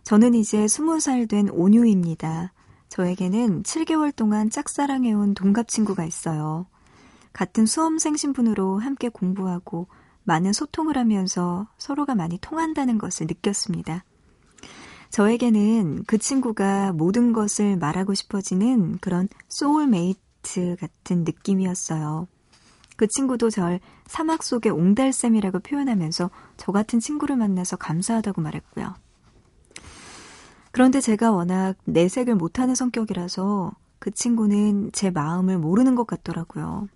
저는 0.04 0.34
이제 0.34 0.64
20살 0.64 1.28
된 1.28 1.50
온유입니다. 1.50 2.52
저에게는 2.88 3.62
7개월 3.62 4.14
동안 4.14 4.48
짝사랑해온 4.48 5.34
동갑 5.34 5.68
친구가 5.68 6.04
있어요. 6.06 6.66
같은 7.34 7.66
수험생 7.66 8.16
신분으로 8.16 8.78
함께 8.78 9.08
공부하고 9.08 9.88
많은 10.22 10.54
소통을 10.54 10.96
하면서 10.96 11.68
서로가 11.76 12.14
많이 12.14 12.38
통한다는 12.38 12.96
것을 12.96 13.26
느꼈습니다. 13.26 14.04
저에게는 15.14 16.02
그 16.08 16.18
친구가 16.18 16.92
모든 16.92 17.32
것을 17.32 17.76
말하고 17.76 18.14
싶어지는 18.14 18.98
그런 18.98 19.28
소울메이트 19.48 20.74
같은 20.80 21.22
느낌이었어요. 21.22 22.26
그 22.96 23.06
친구도 23.06 23.48
절 23.50 23.78
사막 24.06 24.42
속의 24.42 24.72
옹달샘이라고 24.72 25.60
표현하면서 25.60 26.30
저 26.56 26.72
같은 26.72 26.98
친구를 26.98 27.36
만나서 27.36 27.76
감사하다고 27.76 28.42
말했고요. 28.42 28.92
그런데 30.72 31.00
제가 31.00 31.30
워낙 31.30 31.76
내색을 31.84 32.34
못하는 32.34 32.74
성격이라서 32.74 33.70
그 34.00 34.10
친구는 34.10 34.90
제 34.90 35.12
마음을 35.12 35.58
모르는 35.58 35.94
것 35.94 36.08
같더라고요. 36.08 36.88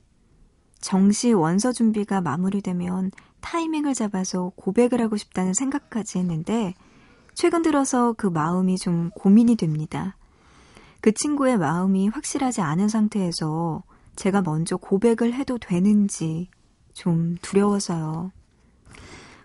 정시 0.81 1.33
원서 1.33 1.71
준비가 1.71 2.21
마무리되면 2.21 3.13
타이밍을 3.43 3.95
잡아서 3.95 4.51
고백을 4.57 5.01
하고 5.01 5.17
싶다는 5.17 5.55
생각까지 5.55 6.19
했는데 6.19 6.75
최근 7.41 7.63
들어서 7.63 8.15
그 8.15 8.27
마음이 8.27 8.79
좀 8.79 9.11
고민이 9.11 9.55
됩니다. 9.55 10.17
그 11.01 11.13
친구의 11.13 11.57
마음이 11.57 12.09
확실하지 12.09 12.63
않은 12.63 12.89
상태에서 12.89 13.85
제가 14.17 14.43
먼저 14.43 14.77
고백을 14.77 15.35
해도 15.35 15.57
되는지 15.57 16.51
좀 16.95 17.37
두려워서요. 17.41 18.33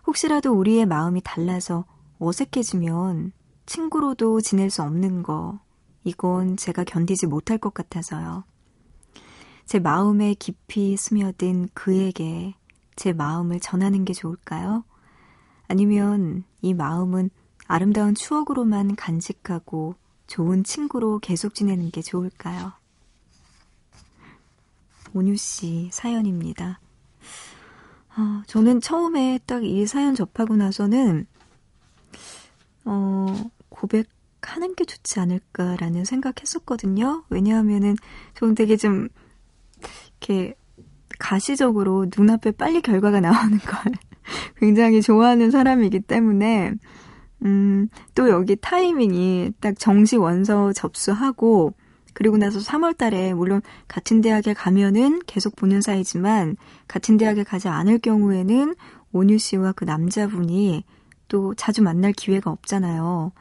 혹시라도 0.07 0.53
우리의 0.53 0.87
마음이 0.87 1.21
달라서 1.23 1.85
어색해지면 2.17 3.31
친구로도 3.67 4.41
지낼 4.41 4.71
수 4.71 4.81
없는 4.81 5.21
거, 5.21 5.59
이건 6.03 6.57
제가 6.57 6.85
견디지 6.85 7.27
못할 7.27 7.59
것 7.59 7.75
같아서요. 7.75 8.43
제 9.67 9.77
마음에 9.77 10.33
깊이 10.33 10.97
스며든 10.97 11.69
그에게 11.75 12.55
제 12.95 13.13
마음을 13.13 13.59
전하는 13.59 14.03
게 14.03 14.13
좋을까요? 14.13 14.83
아니면 15.67 16.43
이 16.63 16.73
마음은 16.73 17.29
아름다운 17.68 18.16
추억으로만 18.16 18.95
간직하고 18.95 19.95
좋은 20.28 20.64
친구로 20.64 21.20
계속 21.20 21.55
지내는 21.55 21.91
게 21.91 22.01
좋을까요? 22.01 22.74
온유 25.14 25.36
씨 25.38 25.89
사연입니다. 25.91 26.80
아, 28.16 28.43
저는 28.47 28.82
처음에 28.82 29.39
딱 29.45 29.64
이 29.64 29.86
사연 29.88 30.16
접하고 30.16 30.55
나서는 30.55 31.26
어, 32.86 33.49
고백하는 33.70 34.76
게 34.76 34.86
좋지 34.86 35.20
않을까라는 35.20 36.05
생각했었거든요. 36.05 37.24
왜냐하면은 37.30 37.95
저는 38.36 38.55
되게 38.55 38.76
좀 38.78 39.07
이렇게 40.20 40.55
가시적으로 41.20 42.07
눈앞에 42.16 42.51
빨리 42.51 42.82
결과가 42.82 43.20
나오는 43.20 43.57
걸 43.59 43.93
굉장히 44.57 45.01
좋아하는 45.01 45.51
사람이기 45.51 46.01
때문에 46.01 46.74
음, 47.45 47.89
또 48.15 48.29
여기 48.29 48.55
타이밍이 48.55 49.53
딱 49.59 49.77
정시 49.77 50.17
원서 50.17 50.73
접수하고 50.73 51.73
그리고 52.13 52.37
나서 52.37 52.59
3월 52.59 52.97
달에 52.97 53.33
물론 53.33 53.61
같은 53.87 54.21
대학에 54.21 54.53
가면은 54.53 55.21
계속 55.25 55.55
보는 55.55 55.81
사이지만 55.81 56.55
같은 56.87 57.17
대학에 57.17 57.43
가지 57.43 57.67
않을 57.67 57.99
경우에는 57.99 58.75
온유 59.11 59.37
씨와 59.37 59.73
그 59.73 59.83
남자분이 59.83 60.83
또 61.27 61.55
자주 61.55 61.81
만날 61.81 62.13
기회가 62.13 62.51
없잖아요. 62.51 63.31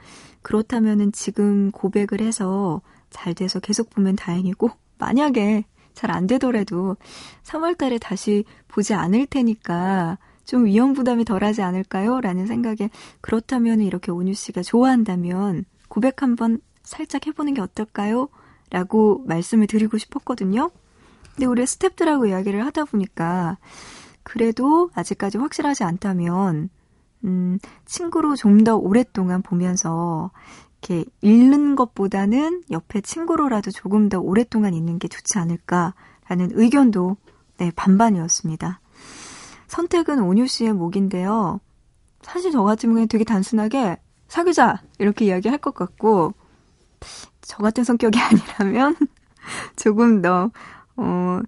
그렇다면은 0.41 1.13
지금 1.13 1.71
고백을 1.71 2.21
해서 2.21 2.81
잘 3.11 3.35
돼서 3.35 3.61
계속 3.61 3.91
보면 3.91 4.17
다행이고 4.17 4.71
만약에 4.99 5.65
잘 5.95 6.11
안 6.11 6.27
되더라도 6.27 6.97
3월 7.45 7.77
달에 7.77 7.99
다시 7.99 8.45
보지 8.69 8.95
않을 8.95 9.27
테니까 9.27 10.19
좀 10.45 10.65
위험 10.65 10.93
부담이 10.93 11.25
덜하지 11.25 11.63
않을까요? 11.63 12.21
라는 12.21 12.47
생각에 12.47 12.91
그렇다면 13.21 13.81
이렇게 13.81 14.11
온유 14.11 14.35
씨가 14.35 14.63
좋아한다면 14.63 15.65
고백 15.89 16.23
한번 16.23 16.61
살짝 16.83 17.27
해보는 17.27 17.55
게 17.55 17.61
어떨까요? 17.61 18.29
라고 18.71 19.23
말씀을 19.27 19.67
드리고 19.67 19.99
싶었거든요. 19.99 20.71
근데 21.35 21.47
우리 21.47 21.63
스탭들하고 21.65 22.29
이야기를 22.29 22.65
하다 22.67 22.85
보니까 22.87 23.59
그래도 24.23 24.91
아직까지 24.95 25.39
확실하지 25.39 25.85
않다면 25.85 26.71
음, 27.25 27.59
친구로 27.85 28.37
좀 28.37 28.65
더 28.65 28.77
오랫동안 28.77 29.43
보면서 29.43 30.31
이렇게 30.83 31.05
읽는 31.21 31.77
것보다는 31.77 32.63
옆에 32.71 33.01
친구로라도 33.01 33.71
조금 33.71 34.09
더 34.09 34.19
오랫동안 34.21 34.75
있는 34.75 34.99
게 34.99 35.09
좋지 35.09 35.39
않을까라는 35.39 36.51
의견도 36.53 37.17
네, 37.59 37.71
반반이었습니다. 37.77 38.81
선택은 39.73 40.21
온유 40.21 40.47
씨의 40.47 40.75
목인데요. 40.75 41.59
사실 42.21 42.53
저 42.53 42.63
같은 42.63 42.91
경우에 42.91 43.07
되게 43.07 43.25
단순하게 43.25 43.97
사귀자 44.29 44.83
이렇게 44.99 45.25
이야기할 45.25 45.57
것 45.59 45.75
같고 45.75 46.35
저 47.41 47.57
같은 47.57 47.83
성격이 47.83 48.19
아니라면 48.21 48.97
조금 49.77 50.21
더 50.21 50.51
어, 50.97 51.41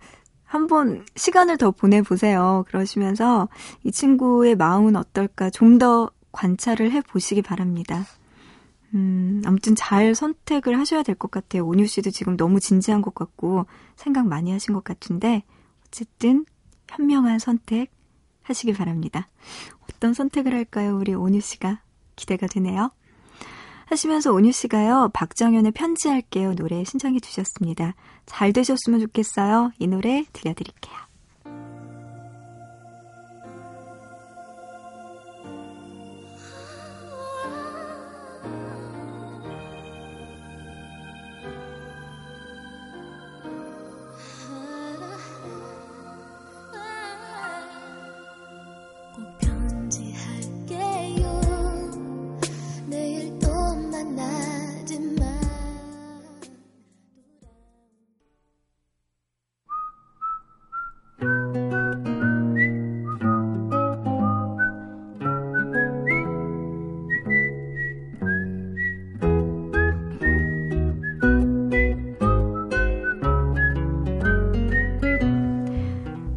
한번 0.43 1.05
시간을 1.17 1.59
더 1.59 1.71
보내보세요. 1.71 2.65
그러시면서 2.69 3.49
이 3.85 3.93
친구의 3.93 4.57
마음은 4.57 4.97
어떨까 4.97 5.51
좀 5.51 5.79
더 5.79 6.11
관찰을 6.33 6.93
해보시기 6.93 7.43
바랍니다. 7.43 8.07
음, 8.95 9.43
아무튼 9.45 9.75
잘 9.77 10.15
선택을 10.15 10.79
하셔야 10.79 11.03
될 11.03 11.15
것 11.15 11.31
같아요. 11.31 11.67
온유 11.67 11.87
씨도 11.87 12.11
지금 12.11 12.37
너무 12.39 12.59
진지한 12.59 13.03
것 13.03 13.15
같고 13.15 13.67
생각 13.97 14.27
많이 14.27 14.51
하신 14.51 14.73
것 14.73 14.83
같은데 14.83 15.43
어쨌든 15.87 16.47
현명한 16.89 17.39
선택 17.39 17.93
하시길 18.45 18.75
바랍니다. 18.75 19.29
어떤 19.91 20.15
선택을 20.15 20.55
할까요? 20.55 20.97
우리 20.97 21.15
온유 21.15 21.41
씨가 21.41 21.81
기대가 22.17 22.47
되네요. 22.47 22.93
하시면서 23.87 24.33
온유 24.33 24.53
씨가요, 24.53 25.11
박정현의 25.13 25.73
편지할게요 25.73 26.55
노래 26.55 26.85
신청해 26.85 27.21
주셨습니다. 27.21 27.95
잘 28.25 28.53
되셨으면 28.53 29.01
좋겠어요. 29.01 29.73
이 29.79 29.87
노래 29.87 30.25
들려드릴게요. 30.33 30.95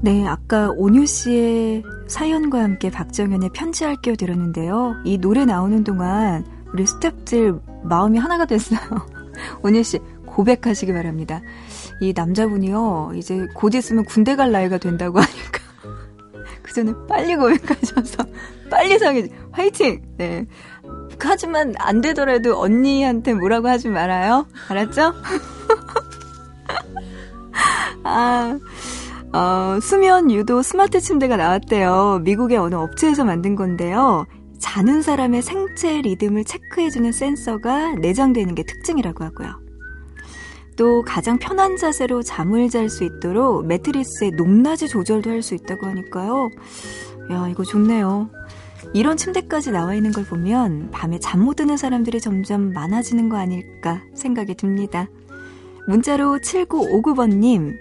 네, 0.07 0.25
아까 0.25 0.69
온유 0.69 1.05
씨의 1.05 1.83
사연과 2.07 2.63
함께 2.63 2.89
박정현의 2.89 3.49
편지할게요 3.49 4.15
들었는데요. 4.15 4.95
이 5.03 5.17
노래 5.17 5.43
나오는 5.43 5.83
동안 5.83 6.45
우리 6.71 6.85
스탭들 6.85 7.59
마음이 7.83 8.17
하나가 8.17 8.45
됐어요. 8.45 8.79
온유 9.63 9.83
씨 9.83 9.99
고백하시기 10.25 10.93
바랍니다. 10.93 11.41
이 11.99 12.13
남자분이요, 12.15 13.15
이제 13.15 13.47
곧 13.53 13.75
있으면 13.75 14.05
군대 14.05 14.37
갈 14.37 14.53
나이가 14.53 14.77
된다고 14.77 15.19
하니까. 15.19 15.59
그 16.63 16.71
전에 16.71 16.93
빨리 17.09 17.35
고백하셔서 17.35 18.23
빨리 18.71 18.97
상해, 18.99 19.27
화이팅! 19.51 20.03
네. 20.15 20.45
하지만 21.19 21.73
안 21.79 21.99
되더라도 21.99 22.57
언니한테 22.57 23.33
뭐라고 23.33 23.67
하지 23.67 23.89
말아요. 23.89 24.47
알았죠? 24.69 25.11
아, 28.09 28.57
어, 29.33 29.79
수면 29.81 30.31
유도 30.31 30.61
스마트 30.61 30.99
침대가 30.99 31.35
나왔대요. 31.37 32.21
미국의 32.23 32.57
어느 32.57 32.75
업체에서 32.75 33.25
만든 33.25 33.55
건데요. 33.55 34.25
자는 34.59 35.01
사람의 35.01 35.41
생체 35.41 36.01
리듬을 36.01 36.43
체크해주는 36.45 37.11
센서가 37.11 37.95
내장되는 37.95 38.55
게 38.55 38.63
특징이라고 38.63 39.23
하고요. 39.23 39.49
또 40.75 41.03
가장 41.03 41.37
편한 41.39 41.75
자세로 41.75 42.23
잠을 42.23 42.69
잘 42.69 42.89
수 42.89 43.03
있도록 43.03 43.65
매트리스의 43.65 44.31
높낮이 44.31 44.87
조절도 44.87 45.29
할 45.29 45.41
수 45.41 45.55
있다고 45.55 45.87
하니까요. 45.87 46.49
야, 47.31 47.47
이거 47.49 47.63
좋네요. 47.63 48.29
이런 48.93 49.17
침대까지 49.17 49.71
나와 49.71 49.95
있는 49.95 50.11
걸 50.11 50.23
보면 50.23 50.89
밤에 50.91 51.19
잠 51.19 51.41
못 51.41 51.55
드는 51.55 51.77
사람들이 51.77 52.21
점점 52.21 52.71
많아지는 52.73 53.27
거 53.29 53.37
아닐까 53.37 54.01
생각이 54.15 54.55
듭니다. 54.55 55.07
문자로 55.87 56.37
7959번님, 56.39 57.77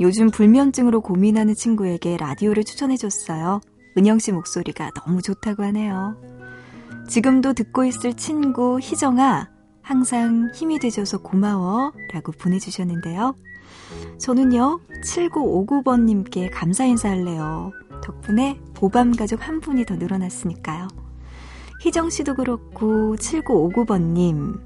요즘 0.00 0.30
불면증으로 0.30 1.02
고민하는 1.02 1.54
친구에게 1.54 2.16
라디오를 2.16 2.64
추천해줬어요. 2.64 3.60
은영 3.98 4.18
씨 4.18 4.32
목소리가 4.32 4.90
너무 4.94 5.20
좋다고 5.20 5.62
하네요. 5.64 6.16
지금도 7.08 7.52
듣고 7.52 7.84
있을 7.84 8.14
친구 8.14 8.78
희정아, 8.80 9.48
항상 9.82 10.50
힘이 10.54 10.78
되줘서 10.78 11.18
고마워 11.18 11.92
라고 12.14 12.32
보내주셨는데요. 12.32 13.34
저는요, 14.18 14.80
7959번님께 15.04 16.50
감사 16.52 16.84
인사할래요. 16.84 17.72
덕분에 18.02 18.58
보밤 18.74 19.12
가족 19.14 19.46
한 19.46 19.60
분이 19.60 19.84
더 19.84 19.96
늘어났으니까요. 19.96 20.88
희정씨도 21.82 22.34
그렇고, 22.36 23.16
7959번님, 23.16 24.60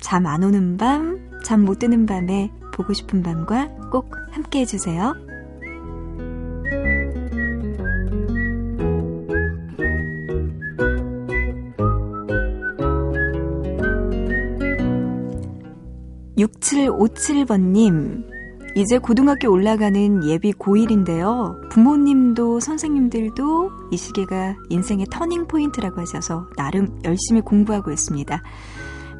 잠 0.00 0.26
안 0.26 0.42
오는 0.42 0.76
밤, 0.76 1.30
잠 1.44 1.64
못 1.64 1.78
드는 1.78 2.06
밤에 2.06 2.50
보고 2.72 2.92
싶은 2.94 3.22
밤과 3.22 3.68
꼭 3.90 4.10
함께 4.30 4.60
해주세요. 4.60 5.14
6757번님, 16.40 18.24
이제 18.74 18.98
고등학교 18.98 19.50
올라가는 19.50 20.24
예비 20.24 20.52
고1인데요. 20.52 21.68
부모님도 21.70 22.60
선생님들도 22.60 23.70
이 23.90 23.96
시기가 23.96 24.56
인생의 24.68 25.06
turning 25.10 25.48
point라고 25.48 26.00
하셔서 26.00 26.48
나름 26.56 26.98
열심히 27.04 27.40
공부하고 27.40 27.90
있습니다. 27.90 28.42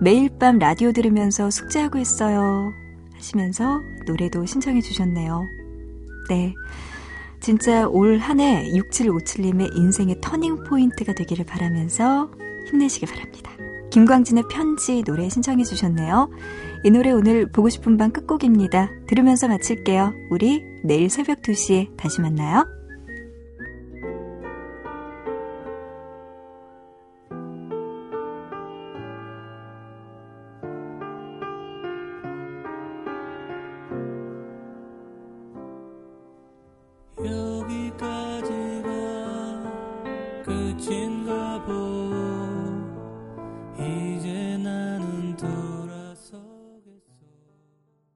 매일 0.00 0.30
밤 0.38 0.58
라디오 0.58 0.92
들으면서 0.92 1.50
숙제하고 1.50 1.98
있어요. 1.98 2.72
하시면서 3.20 3.82
노래도 4.06 4.44
신청해 4.46 4.80
주셨네요. 4.80 5.44
네. 6.28 6.54
진짜 7.40 7.86
올 7.88 8.18
한 8.18 8.40
해 8.40 8.70
6757님의 8.72 9.76
인생의 9.76 10.16
turning 10.20 10.64
point가 10.64 11.12
되기를 11.14 11.44
바라면서 11.46 12.30
힘내시기 12.68 13.06
바랍니다. 13.06 13.50
김광진의 13.90 14.44
편지 14.50 15.02
노래 15.02 15.28
신청해 15.28 15.64
주셨네요. 15.64 16.30
이 16.84 16.90
노래 16.90 17.10
오늘 17.12 17.50
보고 17.50 17.68
싶은 17.68 17.96
밤 17.96 18.12
끝곡입니다. 18.12 18.90
들으면서 19.06 19.48
마칠게요. 19.48 20.12
우리 20.30 20.62
내일 20.84 21.10
새벽 21.10 21.42
2시에 21.42 21.96
다시 21.96 22.20
만나요. 22.20 22.79